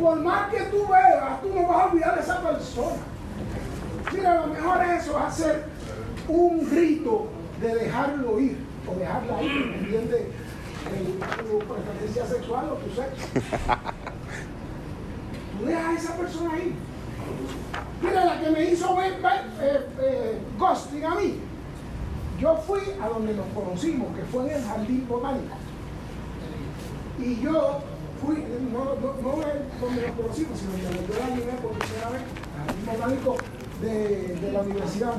Por 0.00 0.20
más 0.20 0.50
que 0.50 0.60
tú 0.62 0.86
veas, 0.88 1.40
tú 1.40 1.54
no 1.54 1.68
vas 1.68 1.78
a 1.78 1.86
olvidar 1.86 2.18
a 2.18 2.20
esa 2.20 2.42
persona. 2.42 2.96
Mira, 4.12 4.46
lo 4.46 4.46
mejor 4.48 4.82
es 4.82 5.02
eso, 5.02 5.18
hacer 5.18 5.64
un 6.28 6.68
rito 6.70 7.28
de 7.60 7.74
dejarlo 7.74 8.40
ir 8.40 8.58
o 8.86 8.98
dejarla 8.98 9.42
ir, 9.42 9.66
dependiendo 9.66 10.16
de, 10.16 10.32
tu 11.38 11.58
preferencia 11.58 12.26
sexual 12.26 12.68
o 12.70 12.74
tu 12.74 12.94
sexo. 12.94 13.26
Tú 15.58 15.66
dejas 15.66 15.84
a 15.86 15.92
esa 15.94 16.16
persona 16.16 16.52
ahí. 16.52 16.74
Mira, 18.02 18.24
la 18.24 18.40
que 18.40 18.50
me 18.50 18.64
hizo 18.70 18.94
ver, 18.96 19.14
eh, 19.60 19.86
eh, 20.00 20.38
ghosting 20.58 21.04
a 21.04 21.14
mí, 21.14 21.40
yo 22.38 22.56
fui 22.66 22.80
a 23.00 23.08
donde 23.08 23.34
nos 23.34 23.46
conocimos, 23.48 24.14
que 24.16 24.22
fue 24.24 24.50
en 24.50 24.56
el 24.56 24.64
jardín 24.64 25.06
botánico. 25.08 25.56
Y 27.18 27.40
yo 27.40 27.80
fui, 28.24 28.44
no, 28.72 28.84
no, 28.84 28.94
no 28.94 29.42
donde 29.80 30.06
nos 30.06 30.16
conocimos, 30.16 30.58
sino 30.58 30.72
donde 30.72 31.06
yo 31.06 31.18
la 31.18 31.36
llevé 31.36 31.52
por 31.62 31.72
primera 31.72 32.10
vez, 32.10 32.22
al 32.88 32.98
jardín 32.98 33.24
botánico 33.24 33.36
de, 33.80 34.50
la 34.52 34.60
universidad. 34.60 35.14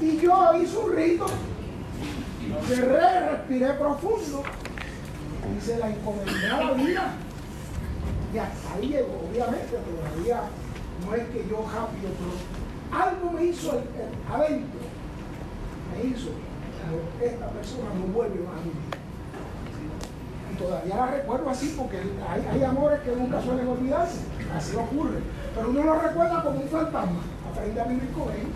Y 0.00 0.16
yo 0.18 0.62
hice 0.62 0.76
un 0.78 0.96
rito 0.96 1.26
cerré, 2.66 3.30
respiré 3.30 3.72
profundo 3.74 4.42
y 5.56 5.60
se 5.60 5.78
la 5.78 5.88
encomendé 5.88 6.46
a 6.46 6.64
la 6.64 6.72
vida. 6.72 7.12
Y 8.34 8.38
hasta 8.38 8.74
ahí 8.74 8.88
llegó, 8.88 9.28
obviamente, 9.30 9.76
todavía 9.76 10.42
no 11.06 11.14
es 11.14 11.28
que 11.28 11.48
yo 11.48 11.64
rápido, 11.74 12.10
pero 12.18 13.02
algo 13.02 13.30
me 13.32 13.44
hizo 13.44 13.70
adentro, 14.30 14.80
me 15.92 16.10
hizo, 16.10 16.30
esta 17.20 17.48
persona 17.48 17.90
no 17.94 18.12
vuelve 18.12 18.38
a 18.46 18.52
mi 18.60 18.70
vida. 18.70 18.98
Y 20.52 20.54
todavía 20.56 20.96
la 20.96 21.06
recuerdo 21.06 21.50
así 21.50 21.74
porque 21.78 21.98
hay, 22.28 22.46
hay 22.50 22.64
amores 22.64 23.00
que 23.00 23.16
nunca 23.16 23.40
suelen 23.40 23.68
olvidarse, 23.68 24.20
así 24.56 24.76
ocurre. 24.76 25.20
Pero 25.54 25.70
uno 25.70 25.84
lo 25.84 26.00
recuerda 26.00 26.42
como 26.42 26.60
un 26.60 26.68
fantasma, 26.68 27.20
aprende 27.50 27.80
a 27.80 27.84
vivir 27.84 28.10
con 28.12 28.28
él. 28.30 28.48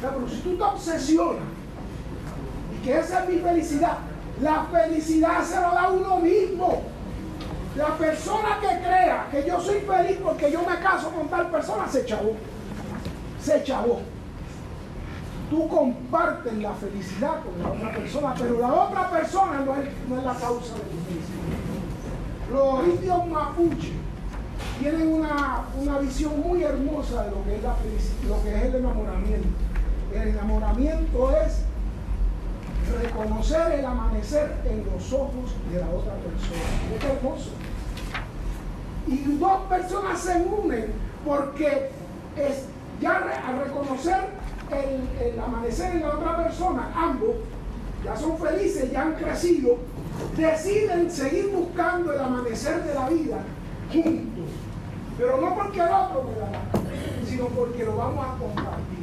Pero 0.00 0.28
si 0.28 0.36
tú 0.40 0.56
te 0.56 0.62
obsesionas 0.62 1.58
que 2.82 2.98
esa 2.98 3.24
es 3.24 3.28
mi 3.28 3.38
felicidad. 3.38 3.98
La 4.40 4.64
felicidad 4.64 5.42
se 5.42 5.56
lo 5.56 5.72
da 5.72 5.88
uno 5.88 6.18
mismo. 6.18 6.82
La 7.76 7.96
persona 7.96 8.58
que 8.60 8.66
crea 8.66 9.28
que 9.30 9.44
yo 9.46 9.60
soy 9.60 9.80
feliz 9.80 10.18
porque 10.22 10.50
yo 10.50 10.60
me 10.62 10.78
caso 10.80 11.10
con 11.10 11.28
tal 11.28 11.50
persona 11.50 11.88
se 11.88 12.04
chavó. 12.04 12.34
Se 13.42 13.62
chavó. 13.64 14.00
Tú 15.50 15.66
compartes 15.68 16.52
la 16.58 16.72
felicidad 16.74 17.40
con 17.42 17.62
la 17.62 17.70
otra 17.70 17.94
persona, 17.98 18.34
pero 18.38 18.58
la 18.60 18.72
otra 18.72 19.10
persona 19.10 19.60
no 19.64 19.74
es, 19.76 20.24
la 20.24 20.34
causa 20.34 20.74
de 20.74 20.80
tu 20.80 20.98
felicidad. 21.06 21.58
Los 22.52 22.86
indios 22.86 23.26
mapuche 23.28 23.92
tienen 24.78 25.08
una, 25.08 25.64
una, 25.80 25.98
visión 25.98 26.40
muy 26.40 26.62
hermosa 26.62 27.24
de 27.24 27.30
lo 27.30 27.44
que 27.44 27.56
es 27.56 27.62
la 27.62 27.76
lo 28.28 28.42
que 28.42 28.56
es 28.56 28.64
el 28.64 28.74
enamoramiento. 28.76 29.48
El 30.14 30.28
enamoramiento 30.28 31.36
es 31.36 31.62
reconocer 33.02 33.72
el 33.72 33.84
amanecer 33.84 34.54
en 34.64 34.84
los 34.84 35.12
ojos 35.12 35.54
de 35.72 35.80
la 35.80 35.88
otra 35.88 36.14
persona. 36.14 36.96
Es 36.96 37.04
hermoso. 37.04 37.50
Y 39.06 39.38
dos 39.38 39.62
personas 39.68 40.20
se 40.20 40.36
unen 40.42 40.92
porque 41.24 41.90
es, 42.36 42.64
ya 43.00 43.16
al 43.46 43.64
reconocer 43.64 44.37
el, 44.70 45.38
amanecer 45.40 45.96
en 45.96 46.02
la 46.02 46.14
otra 46.14 46.36
persona, 46.36 46.92
ambos 46.94 47.36
ya 48.04 48.16
son 48.16 48.38
felices, 48.38 48.90
ya 48.92 49.02
han 49.02 49.14
crecido, 49.14 49.76
deciden 50.36 51.10
seguir 51.10 51.48
buscando 51.48 52.12
el 52.12 52.20
amanecer 52.20 52.84
de 52.84 52.94
la 52.94 53.08
vida 53.08 53.38
juntos. 53.92 54.44
Pero 55.16 55.40
no 55.40 55.54
porque 55.54 55.80
el 55.80 55.88
otro 55.88 56.24
me 56.24 56.38
da, 56.38 56.50
sino 57.26 57.46
porque 57.46 57.84
lo 57.84 57.96
vamos 57.96 58.24
a 58.24 58.38
compartir. 58.38 58.98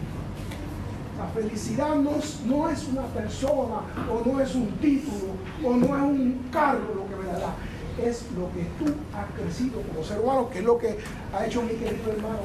La 1.17 1.28
felicidad 1.28 1.95
no, 1.95 2.69
es 2.69 2.88
una 2.88 3.04
persona 3.08 3.82
o 4.10 4.21
no 4.25 4.39
es 4.41 4.56
un 4.56 4.67
título 4.80 5.34
o 5.63 5.73
no 5.73 5.86
es 5.95 6.01
un 6.01 6.47
cargo 6.51 6.93
lo 6.95 7.08
que 7.10 7.23
me 7.23 7.32
da. 7.32 7.54
Es 8.01 8.25
lo 8.38 8.51
que 8.51 8.65
tú 8.77 8.93
has 9.15 9.25
crecido 9.39 9.81
como 9.81 10.03
ser 10.03 10.19
humano, 10.19 10.49
que 10.49 10.60
es 10.60 10.65
lo 10.65 10.77
que 10.77 10.97
ha 11.34 11.45
hecho 11.45 11.62
mi 11.62 11.69
querido 11.69 12.12
hermano 12.12 12.39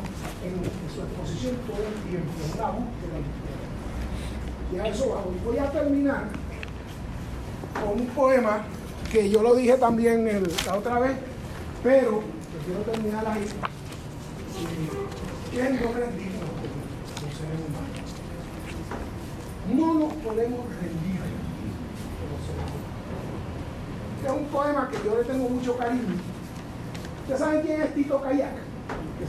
en, 0.44 0.54
su 0.94 1.00
exposición 1.02 1.56
todo 1.66 1.78
el 1.78 1.94
tiempo, 2.08 2.30
en 2.52 2.60
la 2.60 2.70
búsqueda. 2.70 3.18
Y 4.72 4.78
a 4.78 4.86
eso 4.86 5.08
vamos. 5.08 5.34
Y 5.34 5.44
voy 5.44 5.58
a 5.58 5.70
terminar 5.70 6.28
con 7.74 8.00
un 8.00 8.06
poema 8.08 8.62
que 9.10 9.28
yo 9.28 9.42
lo 9.42 9.54
dije 9.54 9.76
también 9.76 10.42
la 10.66 10.76
otra 10.76 11.00
vez, 11.00 11.16
pero 11.82 12.22
quiero 12.64 12.80
terminar 12.82 13.26
ahí. 13.26 13.46
¿Quién 15.50 15.80
no 15.80 15.90
no 19.74 19.94
nos 19.94 20.12
podemos 20.14 20.60
rendir. 20.80 21.19
Es 24.24 24.30
un 24.30 24.46
poema 24.46 24.88
que 24.88 24.98
yo 25.04 25.16
le 25.16 25.24
tengo 25.24 25.48
mucho 25.48 25.76
cariño. 25.76 26.14
¿Ustedes 27.22 27.40
saben 27.40 27.62
quién 27.62 27.82
es 27.82 27.94
Tito 27.94 28.20
Kayak? 28.20 28.54
Que 29.18 29.24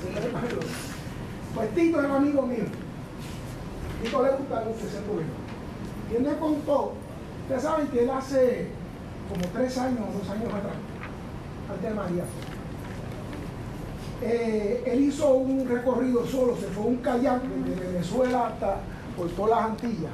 Pues 1.56 1.76
Tito 1.76 2.00
un 2.00 2.06
amigo 2.06 2.42
mío. 2.44 2.66
Tito 4.04 4.24
le 4.24 4.30
gusta 4.32 4.56
mucho 4.56 4.88
ese 4.88 5.00
poema. 5.02 5.30
Y 6.12 6.16
él 6.16 6.24
me 6.24 6.38
contó, 6.38 6.94
ustedes 7.44 7.64
saben 7.64 7.88
que 7.88 8.04
él 8.04 8.10
hace 8.10 8.68
como 9.30 9.48
tres 9.54 9.78
años 9.78 10.00
dos 10.14 10.30
años 10.30 10.54
atrás, 10.54 10.76
antes 11.70 11.90
de 11.90 11.96
María, 11.96 12.24
eh, 14.22 14.84
él 14.86 15.02
hizo 15.02 15.34
un 15.34 15.68
recorrido 15.68 16.26
solo, 16.28 16.56
se 16.58 16.68
fue 16.68 16.84
un 16.84 16.98
kayak 16.98 17.42
desde 17.42 17.88
Venezuela 17.88 18.48
hasta 18.48 18.78
por 19.16 19.30
todas 19.30 19.52
las 19.52 19.70
Antillas 19.72 20.12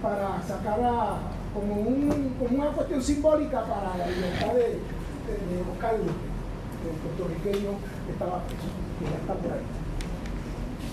para 0.00 0.40
sacar 0.46 0.80
a, 0.80 1.18
como, 1.54 1.74
un, 1.74 2.34
como, 2.38 2.62
una 2.62 2.72
cuestión 2.72 3.02
simbólica 3.02 3.62
para 3.62 3.96
la 3.96 4.06
libertad 4.06 4.54
de, 4.54 4.80
de, 4.80 5.62
Oscar 5.72 5.94
el 5.94 6.98
puertorriqueño 7.00 7.70
que 8.06 8.12
estaba 8.12 8.42
preso, 8.42 8.68
que 8.98 9.04
ya 9.06 9.16
está 9.16 9.34
por 9.34 9.52
ahí. 9.52 9.64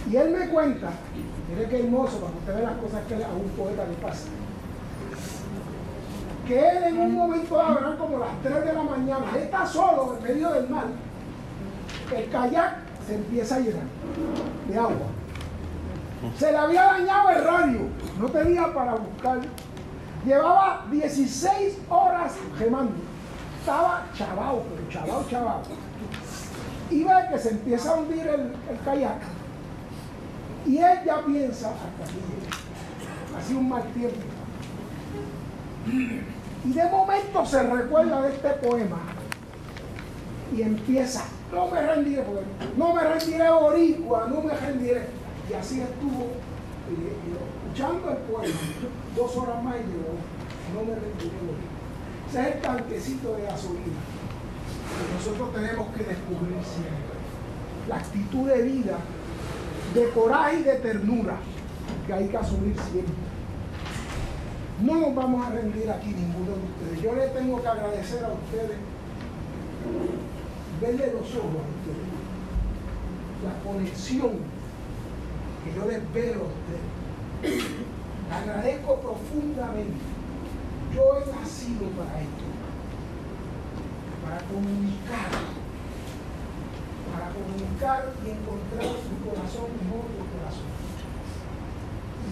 Y 0.09 0.15
él 0.15 0.31
me 0.31 0.49
cuenta, 0.49 0.89
mire 1.49 1.69
qué 1.69 1.79
hermoso 1.79 2.17
para 2.19 2.31
que 2.31 2.39
usted 2.39 2.55
vea 2.55 2.63
las 2.63 2.77
cosas 2.77 3.05
que 3.07 3.15
a 3.15 3.27
un 3.29 3.49
poeta 3.49 3.85
le 3.85 3.93
pasa. 3.95 4.27
Que 6.47 6.59
él 6.59 6.83
en 6.83 6.99
un 6.99 7.13
momento 7.13 7.55
dado, 7.55 7.97
como 7.97 8.19
las 8.19 8.41
3 8.41 8.65
de 8.65 8.73
la 8.73 8.83
mañana, 8.83 9.25
él 9.35 9.43
está 9.43 9.65
solo 9.65 10.17
en 10.17 10.23
medio 10.23 10.49
del 10.51 10.69
mar, 10.69 10.85
el 12.15 12.29
kayak 12.29 12.77
se 13.07 13.15
empieza 13.15 13.55
a 13.55 13.59
llenar 13.59 13.83
de 14.67 14.77
agua. 14.77 15.07
Se 16.37 16.51
le 16.51 16.57
había 16.57 16.83
dañado 16.83 17.29
el 17.29 17.43
radio, 17.43 17.79
no 18.19 18.27
tenía 18.27 18.73
para 18.73 18.95
buscar. 18.95 19.39
Llevaba 20.25 20.85
16 20.91 21.77
horas 21.89 22.33
remando. 22.59 22.93
Estaba 23.59 24.05
chavao, 24.15 24.63
pero 24.63 24.89
chavao, 24.89 25.25
chavao. 25.29 25.61
Y 26.89 27.03
ve 27.03 27.13
que 27.31 27.39
se 27.39 27.49
empieza 27.49 27.91
a 27.91 27.95
hundir 27.95 28.27
el, 28.27 28.53
el 28.69 28.79
kayak. 28.83 29.21
Y 30.65 30.77
él 30.77 30.99
ya 31.05 31.25
piensa, 31.25 31.69
hasta 31.69 32.03
aquí, 32.03 32.19
ha 33.35 33.41
sido 33.41 33.59
un 33.59 33.69
mal 33.69 33.83
tiempo. 33.93 34.17
Y 36.63 36.73
de 36.73 36.85
momento 36.89 37.45
se 37.45 37.63
recuerda 37.63 38.21
de 38.21 38.35
este 38.35 38.49
poema 38.49 38.99
y 40.55 40.61
empieza, 40.61 41.23
no 41.51 41.67
me 41.67 41.81
rendiré, 41.81 42.23
no 42.77 42.93
me 42.93 43.01
rendiré 43.01 43.49
boricua, 43.49 44.27
no 44.27 44.41
me 44.41 44.53
rendiré. 44.53 45.07
Y 45.49 45.53
así 45.53 45.81
estuvo 45.81 46.27
escuchando 47.71 48.09
el 48.11 48.17
poema 48.17 48.59
dos 49.15 49.37
horas 49.37 49.63
más 49.63 49.75
y 49.75 49.83
digo, 49.83 50.11
no 50.73 50.79
me 50.81 50.93
boricua. 50.93 51.55
Ese 52.29 52.41
es 52.41 52.47
el 52.47 52.61
tanquecito 52.61 53.35
de 53.35 53.43
gasolina 53.43 54.01
que 54.91 55.13
nosotros 55.15 55.53
tenemos 55.53 55.87
que 55.95 56.03
descubrir 56.03 56.57
siempre. 56.63 57.21
La 57.87 57.95
actitud 57.97 58.47
de 58.47 58.61
vida, 58.61 58.97
de 59.93 60.09
coraje 60.09 60.59
y 60.59 60.63
de 60.63 60.75
ternura 60.75 61.37
que 62.05 62.13
hay 62.13 62.27
que 62.27 62.37
asumir 62.37 62.75
siempre. 62.91 63.13
No 64.81 64.95
nos 64.95 65.15
vamos 65.15 65.45
a 65.45 65.51
rendir 65.51 65.89
aquí 65.89 66.07
ninguno 66.07 66.51
de 66.57 66.91
ustedes. 66.91 67.01
Yo 67.01 67.15
les 67.15 67.33
tengo 67.33 67.61
que 67.61 67.67
agradecer 67.67 68.23
a 68.23 68.29
ustedes, 68.29 68.77
verle 70.81 71.13
los 71.13 71.35
ojos 71.35 71.55
a 71.55 71.71
ustedes, 71.79 72.09
la 73.43 73.71
conexión 73.71 74.31
que 75.63 75.75
yo 75.75 75.85
les 75.85 76.13
veo 76.13 76.33
a 76.33 76.47
ustedes. 76.47 76.90
Agradezco 78.31 78.95
profundamente. 79.01 79.99
Yo 80.93 81.01
he 81.17 81.25
nacido 81.31 81.87
para 81.97 82.21
esto, 82.21 82.45
para 84.23 84.37
comunicar, 84.47 85.31
para 87.11 87.27
comunicar 87.31 88.13
y 88.23 88.29
encontrar 88.29 88.83
su 88.99 89.13
corazón 89.23 89.71
en 89.79 89.87
otro 89.87 90.21
corazón. 90.35 90.71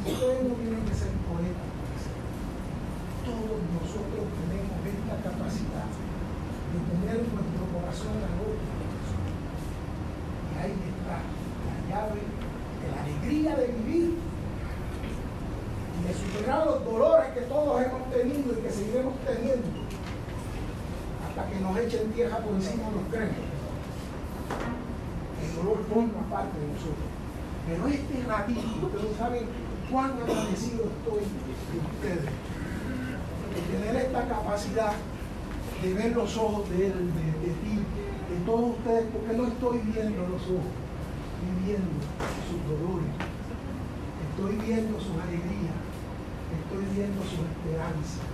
Y 0.05 0.11
ustedes 0.11 0.43
no 0.43 0.55
tienen 0.55 0.85
que 0.85 0.93
ser 0.93 1.11
poetas 1.27 1.69
todos 3.29 3.61
nosotros 3.77 4.25
tenemos 4.41 4.81
esta 4.81 5.15
capacidad 5.21 5.85
de 5.85 6.79
tener 6.89 7.17
nuestro 7.29 7.63
corazón 7.69 8.15
en 8.17 8.33
otro 8.41 8.65
Y 10.49 10.53
ahí 10.57 10.73
está 10.73 11.21
la 11.21 11.77
llave 11.85 12.21
de 12.25 12.85
la 12.89 12.99
alegría 13.05 13.55
de 13.55 13.67
vivir 13.67 14.17
de 16.09 16.15
superar 16.15 16.65
los 16.65 16.83
dolores 16.83 17.27
que 17.33 17.41
todos 17.41 17.81
hemos 17.81 18.09
tenido 18.09 18.53
y 18.53 18.61
que 18.63 18.71
seguiremos 18.71 19.13
teniendo 19.21 19.67
hasta 21.21 21.49
que 21.49 21.59
nos 21.61 21.77
echen 21.77 22.11
tierra 22.13 22.37
por 22.37 22.55
encima 22.55 22.89
de 22.89 22.95
los 22.97 23.05
creemos. 23.11 23.45
El 25.43 25.55
dolor 25.55 25.85
forma 25.85 26.21
parte 26.29 26.57
de 26.57 26.67
nosotros. 26.67 27.09
Pero 27.67 27.87
este 27.87 28.23
ratito, 28.25 28.61
ustedes 28.81 29.17
saben 29.17 29.45
cuán 29.91 30.11
agradecido 30.13 30.89
estoy 30.89 31.21
de 31.29 31.77
ustedes 31.77 32.29
tener 33.71 33.95
esta 33.95 34.27
capacidad 34.27 34.93
de 35.81 35.93
ver 35.93 36.15
los 36.15 36.37
ojos 36.37 36.69
de 36.69 36.87
Él, 36.87 36.93
de, 36.93 37.51
ti, 37.61 37.75
de 38.29 38.45
todos 38.45 38.77
ustedes, 38.77 39.05
porque 39.13 39.37
no 39.37 39.47
estoy 39.47 39.79
viendo 39.79 40.21
los 40.23 40.41
ojos, 40.43 40.73
estoy 41.37 41.65
viendo 41.65 41.97
sus 42.49 42.61
dolores, 42.65 43.13
estoy 44.29 44.65
viendo 44.65 44.99
sus 44.99 45.15
alegrías, 45.21 45.88
estoy 46.49 46.83
viendo 46.95 47.21
sus 47.23 47.45
esperanzas, 47.45 48.25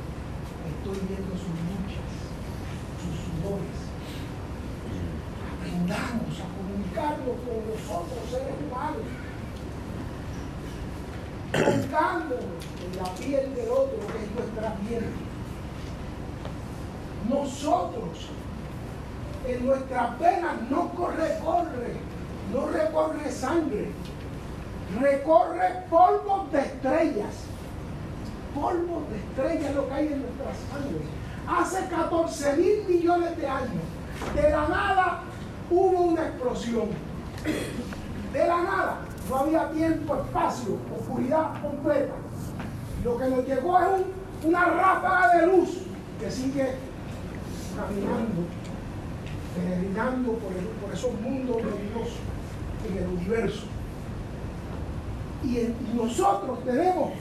estoy 0.69 0.99
viendo 1.07 1.33
sus 1.35 1.55
luchas, 1.67 2.11
sus 3.01 3.15
sudores. 3.25 3.79
Aprendamos 5.51 6.33
a 6.39 6.47
comunicarnos 6.55 7.35
con 7.43 7.59
los 7.67 7.81
otros 7.89 8.23
seres 8.29 8.55
humanos 8.61 9.25
buscando 11.63 12.35
en 12.35 12.97
la 12.97 13.09
piel 13.15 13.55
del 13.55 13.69
otro, 13.69 13.97
que 14.07 14.23
es 14.23 14.31
nuestra 14.35 14.75
piel. 14.75 15.05
Nosotros, 17.29 18.29
en 19.47 19.65
nuestras 19.65 20.19
venas 20.19 20.61
no 20.69 20.89
corre, 20.89 21.39
corre, 21.43 21.95
no 22.53 22.67
recorre 22.67 23.31
sangre, 23.31 23.91
recorre 24.99 25.83
polvo 25.89 26.47
de 26.51 26.59
estrellas. 26.59 27.44
Polvo 28.55 29.03
de 29.09 29.17
estrellas 29.17 29.75
lo 29.75 29.93
hay 29.93 30.07
en 30.07 30.21
nuestra 30.21 30.53
sangre. 30.71 31.03
Hace 31.47 31.87
14 31.89 32.55
mil 32.55 32.85
millones 32.87 33.37
de 33.37 33.47
años, 33.47 33.83
de 34.33 34.49
la 34.49 34.67
nada 34.67 35.21
hubo 35.69 36.01
una 36.01 36.21
explosión. 36.27 36.89
De 38.33 38.47
la 38.47 38.63
nada 38.63 38.97
no 39.29 39.35
había 39.37 39.69
tiempo, 39.71 40.15
espacio, 40.15 40.77
oscuridad 40.97 41.61
completa. 41.61 42.13
Lo 43.03 43.17
que 43.17 43.27
nos 43.27 43.45
llegó 43.45 43.79
es 43.79 44.01
una 44.43 44.65
ráfaga 44.65 45.37
de 45.37 45.47
luz 45.47 45.81
que 46.19 46.31
sigue 46.31 46.75
caminando, 47.75 48.41
peregrinando 49.55 50.33
por, 50.33 50.53
por 50.81 50.93
esos 50.93 51.13
mundos 51.21 51.57
luminosos 51.57 52.19
en 52.87 52.97
el 52.97 53.07
universo. 53.09 53.65
Y, 55.43 55.73
nosotros 55.95 56.63
tenemos 56.65 57.11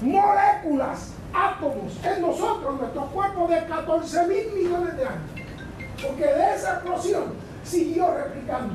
moléculas, 0.00 1.12
átomos 1.34 1.92
en 2.04 2.22
nosotros, 2.22 2.80
nuestro 2.80 3.06
cuerpo 3.06 3.46
de 3.48 3.64
14 3.66 4.26
mil 4.26 4.52
millones 4.52 4.96
de 4.96 5.04
años. 5.04 5.30
Porque 6.00 6.24
de 6.24 6.54
esa 6.54 6.74
explosión 6.74 7.34
siguió 7.64 8.12
replicando 8.14 8.74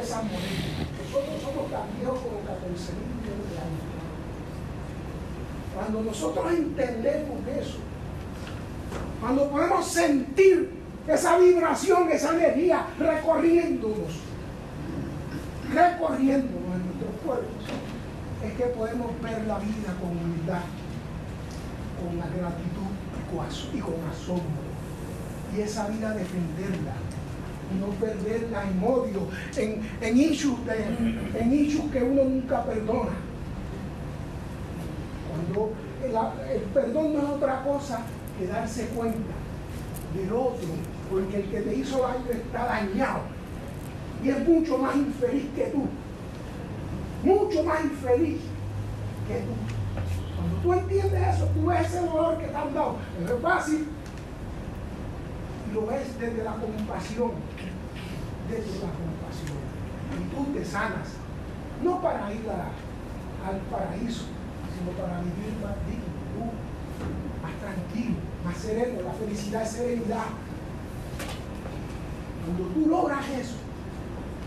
esa 0.00 0.22
Nosotros 0.22 1.42
somos 1.42 1.70
tan 1.70 1.96
viejos 1.96 2.20
como 2.20 2.40
14 2.40 2.92
mil 2.92 3.08
millones 3.20 3.50
de 3.50 3.58
años. 3.58 3.88
Cuando 5.74 6.02
nosotros 6.02 6.52
entendemos 6.52 7.46
eso, 7.48 7.78
cuando 9.20 9.48
podemos 9.50 9.86
sentir 9.86 10.70
esa 11.06 11.38
vibración, 11.38 12.08
esa 12.10 12.34
energía 12.34 12.86
recorriéndonos, 12.98 14.20
recorriéndonos 15.72 16.74
en 16.74 16.86
nuestros 16.86 17.14
cuerpos, 17.24 17.57
es 17.57 17.57
que 18.58 18.64
podemos 18.64 19.22
ver 19.22 19.46
la 19.46 19.58
vida 19.58 19.94
con 20.00 20.10
humildad, 20.10 20.62
con 22.02 22.18
la 22.18 22.26
gratitud 22.26 22.90
y 23.72 23.78
con 23.78 23.94
asombro. 24.10 24.68
Y 25.56 25.60
esa 25.60 25.86
vida 25.88 26.12
defenderla 26.12 26.94
no 27.80 27.88
perderla 28.00 28.64
en 28.64 28.82
odio, 28.82 29.28
en, 29.56 29.82
en 30.00 30.18
issues, 30.18 30.58
que 31.92 32.02
uno 32.02 32.24
nunca 32.24 32.64
perdona. 32.64 33.12
Cuando 35.28 35.72
el, 36.02 36.60
perdón 36.72 37.12
no 37.12 37.18
es 37.18 37.24
otra 37.28 37.62
cosa 37.62 38.00
que 38.38 38.46
darse 38.46 38.86
cuenta 38.88 39.34
del 40.14 40.32
otro, 40.32 40.68
porque 41.10 41.36
el 41.36 41.50
que 41.50 41.60
te 41.60 41.74
hizo 41.74 41.98
daño 41.98 42.30
está 42.30 42.64
dañado 42.64 43.20
y 44.24 44.30
es 44.30 44.48
mucho 44.48 44.78
más 44.78 44.96
infeliz 44.96 45.44
que 45.54 45.66
tú, 45.66 45.86
mucho 47.22 47.62
más 47.64 47.84
infeliz 47.84 48.40
que 49.26 49.34
tú. 49.40 49.54
Cuando 50.36 50.56
tú 50.62 50.72
entiendes 50.72 51.34
eso, 51.34 51.46
tú 51.46 51.66
ves 51.66 51.86
ese 51.86 52.06
dolor 52.06 52.38
que 52.38 52.46
te 52.46 52.56
han 52.56 52.74
dado, 52.74 52.96
no 53.20 53.34
es 53.34 53.42
fácil, 53.42 53.88
lo 55.74 55.86
ves 55.86 56.18
desde 56.18 56.44
la 56.44 56.52
compasión, 56.52 57.32
desde 58.48 58.74
la 58.78 58.92
compasión. 58.94 59.58
Y 60.18 60.34
tú 60.34 60.52
te 60.52 60.64
sanas, 60.64 61.08
no 61.82 62.00
para 62.00 62.32
ir 62.32 62.44
al 62.48 63.56
paraíso, 63.70 64.24
sino 64.76 64.90
para 64.92 65.20
vivir 65.20 65.54
más 65.62 65.74
digno, 65.86 66.52
más 67.42 67.52
tranquilo, 67.60 68.16
más 68.44 68.56
sereno. 68.56 69.02
La 69.02 69.12
felicidad 69.12 69.62
es 69.62 69.70
serenidad. 69.70 70.26
Cuando 72.44 72.64
tú 72.74 72.88
logras 72.88 73.28
eso, 73.30 73.56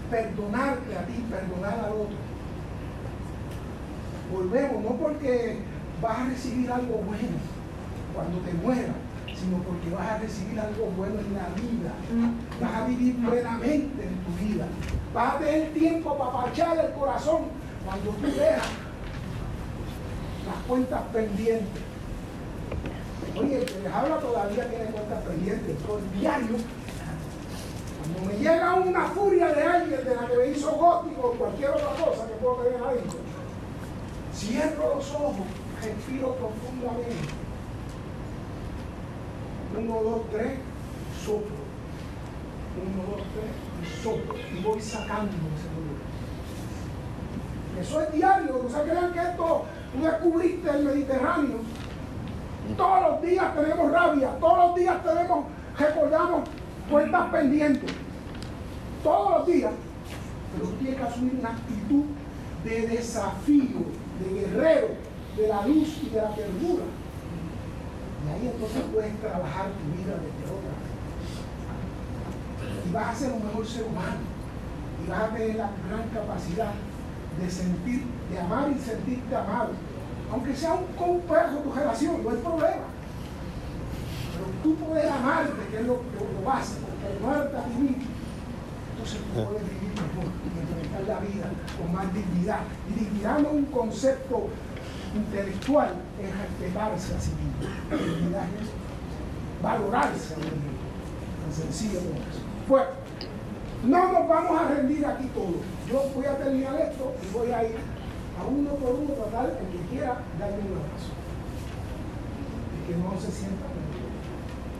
perdonarte 0.10 0.98
a 0.98 1.06
ti, 1.06 1.26
perdonar 1.30 1.86
al 1.86 1.92
otro, 1.92 2.18
volvemos, 4.32 4.84
no 4.84 4.90
porque 4.96 5.58
vas 6.02 6.20
a 6.20 6.26
recibir 6.26 6.72
algo 6.72 6.96
bueno 6.96 7.38
cuando 8.16 8.38
te 8.40 8.54
mueras, 8.54 8.96
sino 9.28 9.58
porque 9.58 9.90
vas 9.90 10.08
a 10.08 10.18
recibir 10.18 10.60
algo 10.60 10.86
bueno 10.98 11.20
en 11.20 11.34
la 11.34 11.48
vida. 11.56 11.92
Vas 12.62 12.74
a 12.76 12.88
vivir 12.88 13.16
plenamente 13.16 14.04
en 14.04 14.16
tu 14.24 14.32
vida. 14.44 14.66
Vas 15.14 15.36
a 15.36 15.40
tener 15.40 15.74
tiempo 15.74 16.18
para 16.18 16.32
parchar 16.32 16.86
el 16.86 16.92
corazón 16.94 17.42
cuando 17.86 18.12
tú 18.12 18.28
veas 18.38 18.68
las 20.48 20.64
cuentas 20.68 21.02
pendientes. 21.14 21.84
Oye, 23.40 23.60
el 23.60 23.66
que 23.66 23.80
les 23.80 23.94
habla 23.94 24.18
todavía 24.20 24.70
tiene 24.70 24.86
cuentas 24.86 25.24
pendientes, 25.24 25.70
el 25.70 26.20
diario. 26.20 26.58
Cuando 28.02 28.34
me 28.34 28.40
llega 28.40 28.74
una 28.76 29.06
furia 29.10 29.48
de 29.48 29.64
alguien 29.64 30.04
de 30.04 30.16
la 30.16 30.28
que 30.28 30.38
me 30.38 30.48
hizo 30.48 30.72
gótico 30.72 31.28
o 31.28 31.32
cualquier 31.34 31.70
otra 31.70 32.06
cosa 32.06 32.28
que 32.28 32.34
puedo 32.42 32.56
tener 32.56 32.82
adentro, 32.82 33.20
cierro 34.42 34.96
los 34.96 35.12
ojos, 35.12 35.46
respiro 35.82 36.36
profundamente. 36.36 37.34
Uno, 39.78 40.04
dos, 40.04 40.22
tres, 40.32 40.60
soplo. 41.24 41.62
Uno, 42.82 43.04
dos, 43.12 43.24
tres, 43.34 43.52
y 43.82 44.04
soplo. 44.04 44.36
Y 44.36 44.64
voy 44.64 44.82
sacando 44.82 45.32
ese 45.32 45.70
dolor. 45.76 46.02
Eso 47.80 48.02
es 48.02 48.14
diario, 48.14 48.62
no 48.64 48.70
se 48.70 48.84
crean 48.84 49.14
que 49.14 49.20
esto 49.20 49.66
tú 49.94 50.04
descubriste 50.04 50.70
el 50.70 50.84
Mediterráneo. 50.86 51.58
Todos 52.78 53.02
los 53.02 53.22
días 53.22 53.56
tenemos 53.56 53.92
rabia, 53.92 54.30
todos 54.40 54.58
los 54.58 54.76
días 54.76 55.04
tenemos, 55.04 55.46
recordamos 55.78 56.50
cuentas 56.90 57.32
pendientes. 57.32 57.92
Todos 59.04 59.40
los 59.40 59.48
días. 59.48 59.72
Pero 60.54 60.70
tú 60.70 60.76
tienes 60.78 61.00
que 61.00 61.04
asumir 61.04 61.36
una 61.40 61.50
actitud 61.50 62.06
de 62.64 62.88
desafío, 62.88 63.80
de 64.24 64.42
guerrero, 64.42 64.88
de 65.38 65.48
la 65.48 65.66
luz 65.68 66.00
y 66.04 66.10
de 66.10 66.22
la 66.22 66.36
ternura. 66.36 66.84
Y 68.24 68.30
ahí 68.30 68.52
entonces 68.54 68.84
puedes 68.94 69.20
trabajar 69.20 69.68
tu 69.72 69.98
vida 69.98 70.16
desde 70.22 70.46
otra 70.46 70.74
Y 72.88 72.92
vas 72.94 73.08
a 73.10 73.20
ser 73.20 73.32
un 73.34 73.46
mejor 73.46 73.66
ser 73.66 73.84
humano. 73.84 74.22
Y 75.04 75.10
vas 75.10 75.24
a 75.24 75.30
tener 75.30 75.56
la 75.56 75.72
gran 75.88 76.10
capacidad 76.14 76.74
de 77.40 77.50
sentir, 77.50 78.04
de 78.30 78.40
amar 78.40 78.70
y 78.72 78.80
sentirte 78.80 79.36
amado. 79.36 79.72
Aunque 80.32 80.56
sea 80.56 80.74
un 80.74 80.86
complejo 80.96 81.58
tu 81.64 81.74
relación, 81.74 82.24
no 82.24 82.30
hay 82.30 82.38
problema. 82.38 82.88
Pero 84.32 84.46
tú 84.64 84.76
puedes 84.76 85.12
amarte, 85.12 85.52
que 85.70 85.78
es 85.78 85.86
lo, 85.86 85.94
lo, 85.96 86.46
básico, 86.46 86.88
amarte 87.24 87.58
a 87.58 87.64
ti. 87.64 87.98
Entonces 89.02 89.22
tú 89.34 89.34
puedes 89.34 89.66
vivir 89.66 89.90
mejor 89.98 90.30
y 90.30 90.60
enfrentar 90.62 91.02
la 91.10 91.20
vida 91.26 91.50
con 91.74 91.92
más 91.92 92.14
dignidad. 92.14 92.60
Y 92.88 93.00
dignidad 93.00 93.40
no 93.40 93.50
es 93.50 93.56
un 93.56 93.66
concepto 93.66 94.48
intelectual, 95.16 95.90
es 96.22 96.30
respetarse 96.30 97.16
a 97.16 97.20
sí 97.20 97.32
mismo. 97.34 97.66
Dignidad 97.98 98.46
es 98.62 98.70
valorarse 99.64 100.34
a 100.34 100.38
sí 100.38 100.54
mismo. 100.54 100.78
Tan 101.42 101.52
sencillo 101.52 102.00
como 102.00 102.22
eso. 102.22 102.42
Bueno, 102.70 102.90
no 103.86 104.14
nos 104.14 104.30
vamos 104.30 104.62
a 104.62 104.68
rendir 104.70 105.04
aquí 105.04 105.26
todos. 105.34 105.66
Yo 105.90 106.04
voy 106.14 106.26
a 106.26 106.38
terminar 106.38 106.76
esto 106.80 107.16
y 107.24 107.34
voy 107.34 107.52
a 107.52 107.64
ir 107.64 107.78
a 108.40 108.46
uno 108.46 108.70
por 108.76 108.94
uno 108.94 109.14
tratar 109.14 109.50
el 109.50 109.66
que 109.66 109.90
quiera 109.90 110.22
darme 110.38 110.62
un 110.62 110.78
abrazo. 110.78 111.10
Y 112.78 112.88
que 112.88 112.98
no 113.02 113.20
se 113.20 113.32
sienta 113.32 113.66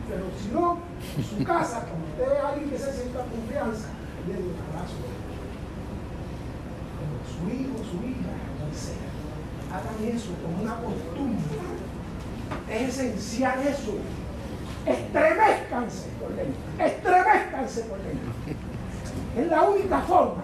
Pero 0.08 0.24
si 0.38 0.54
no, 0.54 0.78
en 1.18 1.24
su 1.24 1.44
casa, 1.44 1.86
como 1.90 2.04
usted 2.06 2.30
ve 2.30 2.38
a 2.38 2.48
alguien 2.50 2.70
que 2.70 2.78
se 2.78 2.92
sienta 2.92 3.24
confianza, 3.26 3.88
le 4.28 4.34
un 4.34 4.54
abrazo. 4.68 5.02
Como 6.98 7.16
su 7.26 7.42
hijo, 7.54 7.76
su 7.78 7.96
hija, 8.06 8.32
quien 8.56 8.74
sea. 8.74 9.10
Hagan 9.72 10.16
eso 10.16 10.30
como 10.42 10.62
una 10.62 10.76
costumbre. 10.76 11.42
Es 12.70 12.98
esencial 12.98 13.60
eso. 13.66 13.94
Estremezcanse 14.86 16.08
por 16.20 16.34
dentro. 16.34 16.60
Estremezcanse 16.78 17.82
por 17.82 17.98
dentro. 18.02 18.32
Es 19.36 19.46
la 19.48 19.62
única 19.62 20.00
forma 20.00 20.42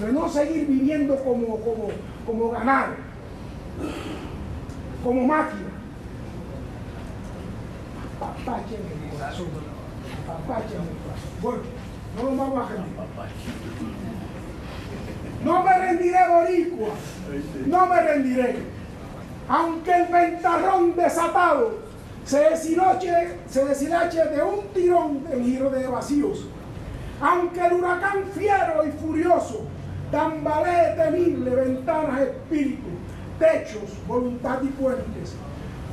de 0.00 0.12
no 0.12 0.28
seguir 0.28 0.66
viviendo 0.66 1.16
como, 1.24 1.58
como, 1.58 1.88
como 2.26 2.50
ganado, 2.50 2.94
como 5.02 5.26
máquina. 5.26 5.60
En 8.46 9.04
el 9.04 9.10
corazón. 9.12 9.46
En 9.46 10.30
el 10.30 10.46
corazón. 10.46 11.86
No 12.22 12.36
vamos 12.36 12.58
a 12.58 12.72
rendir. 12.72 12.96
No 15.44 15.62
me 15.62 15.78
rendiré, 15.78 16.18
Boricua. 16.28 16.88
No 17.66 17.86
me 17.86 18.00
rendiré. 18.00 18.56
Aunque 19.48 19.92
el 19.94 20.06
ventarrón 20.08 20.96
desatado 20.96 21.78
se 22.24 22.40
deshilache, 22.40 23.38
se 23.48 23.64
deshilache 23.64 24.24
de 24.24 24.42
un 24.42 24.66
tirón 24.74 25.22
de 25.24 25.42
giro 25.42 25.70
de 25.70 25.86
vacíos 25.86 26.46
aunque 27.20 27.60
el 27.64 27.72
huracán 27.74 28.24
fiero 28.34 28.86
y 28.86 28.92
furioso 28.92 29.64
tambalee 30.10 30.94
temible 30.96 31.54
ventanas, 31.54 32.20
espíritu, 32.20 32.88
techos, 33.38 33.90
voluntad 34.06 34.58
y 34.62 34.68
puentes. 34.68 35.34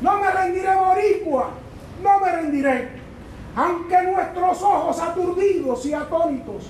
No 0.02 0.20
me 0.20 0.32
rendiré, 0.32 0.76
boricua, 0.76 1.50
no 2.04 2.20
me 2.20 2.32
rendiré, 2.32 2.90
aunque 3.56 4.02
nuestros 4.04 4.62
ojos 4.62 5.00
aturdidos 5.00 5.86
y 5.86 5.94
atónitos 5.94 6.70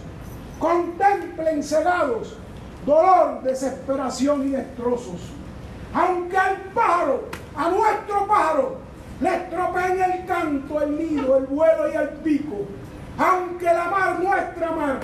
contemplen 0.59 1.63
cegados 1.63 2.37
dolor, 2.85 3.41
desesperación 3.43 4.47
y 4.47 4.51
destrozos. 4.51 5.21
Aunque 5.93 6.37
al 6.37 6.57
pájaro, 6.73 7.25
a 7.55 7.69
nuestro 7.69 8.27
pájaro, 8.27 8.77
le 9.21 9.35
estropeen 9.35 10.01
el 10.01 10.25
canto, 10.25 10.81
el 10.81 10.97
nido, 10.97 11.37
el 11.37 11.45
vuelo 11.45 11.91
y 11.91 11.95
el 11.95 12.09
pico, 12.09 12.65
aunque 13.17 13.65
la 13.65 13.85
mar, 13.85 14.19
nuestra 14.19 14.71
mar, 14.71 14.99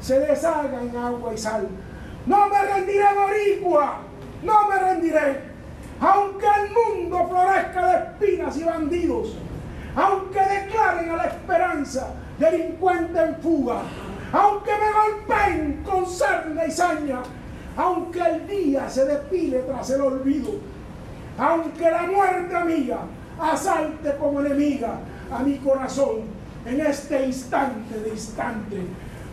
se 0.00 0.18
deshaga 0.18 0.82
en 0.82 0.96
agua 0.96 1.32
y 1.32 1.38
sal. 1.38 1.68
No 2.26 2.48
me 2.48 2.62
rendiré, 2.62 3.04
boricua, 3.14 3.98
no 4.42 4.68
me 4.68 4.78
rendiré. 4.78 5.52
Aunque 6.00 6.46
el 6.46 6.72
mundo 6.72 7.28
florezca 7.28 7.86
de 7.86 7.98
espinas 7.98 8.56
y 8.56 8.64
bandidos, 8.64 9.36
aunque 9.94 10.40
declaren 10.40 11.10
a 11.10 11.16
la 11.16 11.24
delincuente 12.38 13.20
en 13.20 13.36
fuga, 13.36 13.82
aunque 14.32 14.70
me 14.72 14.92
golpeen 14.92 15.82
con 15.84 16.06
sarna 16.06 16.66
y 16.66 16.70
saña, 16.70 17.22
aunque 17.76 18.20
el 18.20 18.46
día 18.46 18.88
se 18.88 19.04
despile 19.04 19.60
tras 19.60 19.90
el 19.90 20.00
olvido, 20.00 20.52
aunque 21.38 21.90
la 21.90 22.02
muerte 22.02 22.54
amiga 22.54 22.98
asalte 23.40 24.14
como 24.18 24.40
enemiga 24.40 24.98
a 25.30 25.42
mi 25.42 25.56
corazón, 25.58 26.42
en 26.64 26.80
este 26.80 27.26
instante 27.26 27.98
de 27.98 28.10
instante. 28.10 28.76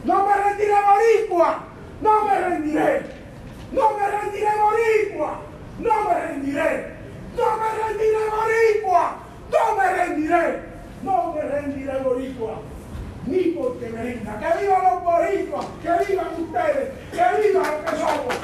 No 0.04 0.26
me 0.26 0.34
rendiré 0.34 0.74
boricua, 0.74 1.64
no 2.02 2.26
me 2.26 2.40
rendiré, 2.40 3.06
no 3.72 3.92
me 3.98 4.08
rendiré 4.08 4.50
boricua, 4.58 5.42
no 5.80 6.10
me 6.10 6.28
rendiré, 6.28 6.96
no 7.36 7.46
me 7.58 7.84
rendiré 7.84 8.18
boricua, 8.32 9.18
no 9.52 9.78
me 9.78 9.94
rendiré, 9.94 10.69
no 11.04 11.34
me 11.34 11.42
rendiré 11.42 11.98
boricua. 12.04 12.62
Ni 13.26 13.52
porque 13.52 13.90
me 13.90 14.04
rinda. 14.04 14.40
Que 14.40 14.62
vivan 14.62 14.84
los 14.84 15.04
boricuas, 15.04 15.66
que 15.82 16.12
vivan 16.12 16.28
ustedes, 16.40 16.90
que 17.12 17.48
vivan 17.48 17.72
los 17.72 17.92
que 17.92 17.98
somos. 17.98 18.36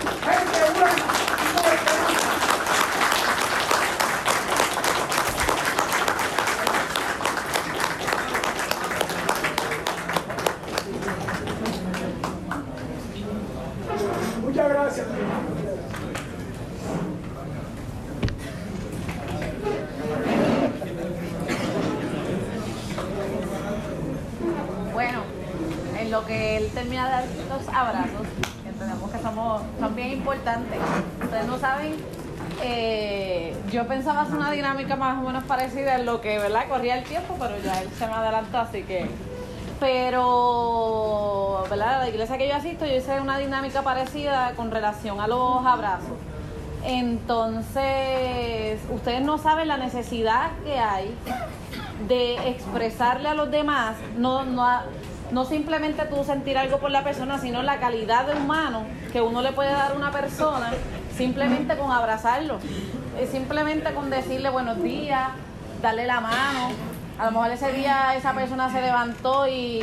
Abrazos, 27.67 28.27
que 28.63 28.69
entendemos 28.69 29.11
que 29.11 29.19
somos, 29.19 29.61
son 29.79 29.95
bien 29.95 30.11
importantes. 30.11 30.79
Ustedes 31.23 31.45
no 31.45 31.59
saben, 31.59 31.95
eh, 32.63 33.55
yo 33.71 33.87
pensaba 33.87 34.21
hacer 34.21 34.35
una 34.35 34.51
dinámica 34.51 34.95
más 34.95 35.19
o 35.19 35.27
menos 35.27 35.43
parecida 35.43 35.95
en 35.95 36.05
lo 36.05 36.21
que, 36.21 36.39
¿verdad? 36.39 36.67
Corría 36.67 36.97
el 36.97 37.03
tiempo, 37.03 37.35
pero 37.39 37.57
ya 37.59 37.81
él 37.81 37.89
se 37.97 38.07
me 38.07 38.13
adelantó, 38.13 38.59
así 38.59 38.83
que... 38.83 39.07
Pero, 39.79 41.65
¿verdad? 41.69 41.99
La 41.99 42.09
iglesia 42.09 42.37
que 42.37 42.47
yo 42.47 42.55
asisto, 42.55 42.85
yo 42.85 42.95
hice 42.95 43.19
una 43.19 43.37
dinámica 43.37 43.81
parecida 43.81 44.53
con 44.55 44.71
relación 44.71 45.19
a 45.19 45.27
los 45.27 45.65
abrazos. 45.65 46.17
Entonces, 46.85 48.79
ustedes 48.89 49.21
no 49.21 49.37
saben 49.37 49.67
la 49.67 49.77
necesidad 49.77 50.51
que 50.63 50.79
hay 50.79 51.13
de 52.07 52.51
expresarle 52.51 53.27
a 53.27 53.33
los 53.33 53.51
demás, 53.51 53.95
no, 54.17 54.45
no, 54.45 54.65
no 55.31 55.45
simplemente 55.45 56.05
tú 56.05 56.23
sentir 56.23 56.57
algo 56.57 56.79
por 56.79 56.91
la 56.91 57.03
persona, 57.03 57.39
sino 57.39 57.63
la 57.63 57.79
calidad 57.79 58.27
de 58.27 58.35
humano 58.35 58.83
que 59.11 59.21
uno 59.21 59.41
le 59.41 59.51
puede 59.51 59.71
dar 59.71 59.91
a 59.91 59.95
una 59.95 60.11
persona 60.11 60.71
simplemente 61.15 61.77
con 61.77 61.91
abrazarlo, 61.91 62.59
simplemente 63.31 63.93
con 63.93 64.09
decirle 64.09 64.49
buenos 64.49 64.81
días, 64.81 65.29
darle 65.81 66.05
la 66.05 66.19
mano. 66.21 66.69
A 67.17 67.25
lo 67.25 67.31
mejor 67.31 67.51
ese 67.51 67.71
día 67.71 68.13
esa 68.15 68.33
persona 68.33 68.69
se 68.69 68.81
levantó 68.81 69.47
y, 69.47 69.81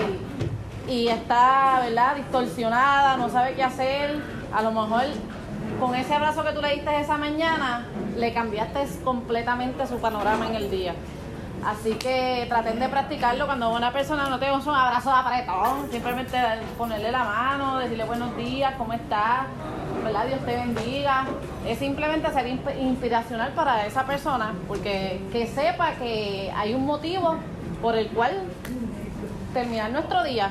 y 0.88 1.08
está, 1.08 1.80
¿verdad?, 1.82 2.16
distorsionada, 2.16 3.16
no 3.16 3.30
sabe 3.30 3.54
qué 3.54 3.64
hacer, 3.64 4.20
a 4.52 4.62
lo 4.62 4.70
mejor 4.70 5.04
con 5.80 5.94
ese 5.94 6.14
abrazo 6.14 6.44
que 6.44 6.52
tú 6.52 6.60
le 6.60 6.74
diste 6.74 7.00
esa 7.00 7.16
mañana, 7.16 7.86
le 8.16 8.32
cambiaste 8.34 8.86
completamente 9.02 9.86
su 9.86 9.98
panorama 9.98 10.46
en 10.48 10.54
el 10.56 10.70
día. 10.70 10.94
Así 11.64 11.94
que 11.94 12.44
traten 12.48 12.80
de 12.80 12.88
practicarlo 12.88 13.46
cuando 13.46 13.72
una 13.72 13.92
persona 13.92 14.28
no 14.28 14.38
te 14.40 14.50
un 14.50 14.68
abrazo 14.68 15.10
de 15.10 15.16
apretón, 15.16 15.90
simplemente 15.92 16.36
ponerle 16.76 17.12
la 17.12 17.22
mano, 17.22 17.78
decirle 17.78 18.04
buenos 18.04 18.36
días, 18.36 18.74
¿cómo 18.76 18.92
estás? 18.92 19.46
¿Verdad? 20.02 20.26
Dios 20.26 20.40
te 20.44 20.56
bendiga. 20.56 21.24
Es 21.66 21.78
simplemente 21.78 22.32
ser 22.32 22.48
inspiracional 22.48 23.52
para 23.52 23.86
esa 23.86 24.04
persona, 24.06 24.54
porque 24.66 25.20
que 25.30 25.46
sepa 25.46 25.92
que 25.92 26.52
hay 26.56 26.74
un 26.74 26.84
motivo 26.84 27.36
por 27.80 27.96
el 27.96 28.08
cual 28.08 28.42
terminar 29.54 29.92
nuestro 29.92 30.24
día. 30.24 30.50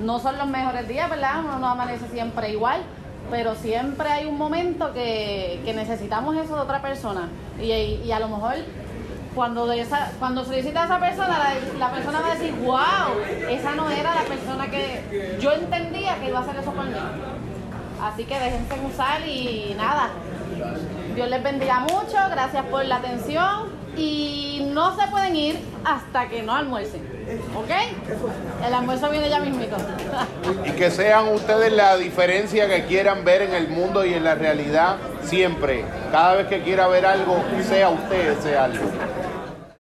No 0.00 0.18
son 0.18 0.36
los 0.36 0.48
mejores 0.48 0.86
días, 0.86 1.08
¿verdad? 1.08 1.40
Uno 1.40 1.58
no 1.58 1.68
amanece 1.68 2.08
siempre 2.08 2.50
igual, 2.50 2.82
pero 3.30 3.54
siempre 3.54 4.10
hay 4.10 4.26
un 4.26 4.36
momento 4.36 4.92
que, 4.92 5.62
necesitamos 5.74 6.36
eso 6.36 6.56
de 6.56 6.60
otra 6.60 6.82
persona. 6.82 7.30
Y, 7.58 7.72
y 7.72 8.12
a 8.12 8.18
lo 8.18 8.28
mejor 8.28 8.56
cuando, 9.36 9.66
de 9.66 9.82
esa, 9.82 10.10
cuando 10.18 10.44
solicita 10.44 10.82
a 10.82 10.84
esa 10.86 10.98
persona, 10.98 11.38
la, 11.78 11.90
persona 11.90 12.20
va 12.20 12.32
a 12.32 12.34
decir, 12.34 12.54
wow, 12.54 13.50
esa 13.50 13.74
no 13.74 13.90
era 13.90 14.14
la 14.14 14.22
persona 14.22 14.68
que 14.68 15.36
yo 15.38 15.52
entendía 15.52 16.16
que 16.18 16.28
iba 16.28 16.38
a 16.38 16.42
hacer 16.42 16.56
eso 16.56 16.72
por 16.72 16.86
mí. 16.86 16.96
Así 18.02 18.24
que 18.24 18.34
déjense 18.38 18.74
usar 18.92 19.20
y 19.28 19.74
nada. 19.76 20.08
Dios 21.14 21.28
les 21.28 21.42
bendiga 21.42 21.80
mucho, 21.80 22.16
gracias 22.30 22.64
por 22.66 22.84
la 22.86 22.96
atención 22.96 23.70
y 23.96 24.70
no 24.72 24.96
se 24.98 25.06
pueden 25.08 25.36
ir 25.36 25.58
hasta 25.84 26.28
que 26.28 26.42
no 26.42 26.54
almuercen. 26.54 27.02
¿Ok? 27.56 27.70
El 28.66 28.72
almuerzo 28.72 29.10
viene 29.10 29.28
ya 29.28 29.40
mismito. 29.40 29.76
y 30.64 30.70
que 30.72 30.90
sean 30.90 31.28
ustedes 31.28 31.72
la 31.72 31.96
diferencia 31.98 32.68
que 32.68 32.86
quieran 32.86 33.24
ver 33.24 33.42
en 33.42 33.54
el 33.54 33.68
mundo 33.68 34.04
y 34.06 34.14
en 34.14 34.24
la 34.24 34.34
realidad 34.34 34.96
siempre. 35.22 35.84
Cada 36.10 36.36
vez 36.36 36.46
que 36.46 36.62
quiera 36.62 36.86
ver 36.88 37.04
algo, 37.04 37.42
sea 37.68 37.90
usted 37.90 38.38
ese 38.38 38.56
algo. 38.56 38.84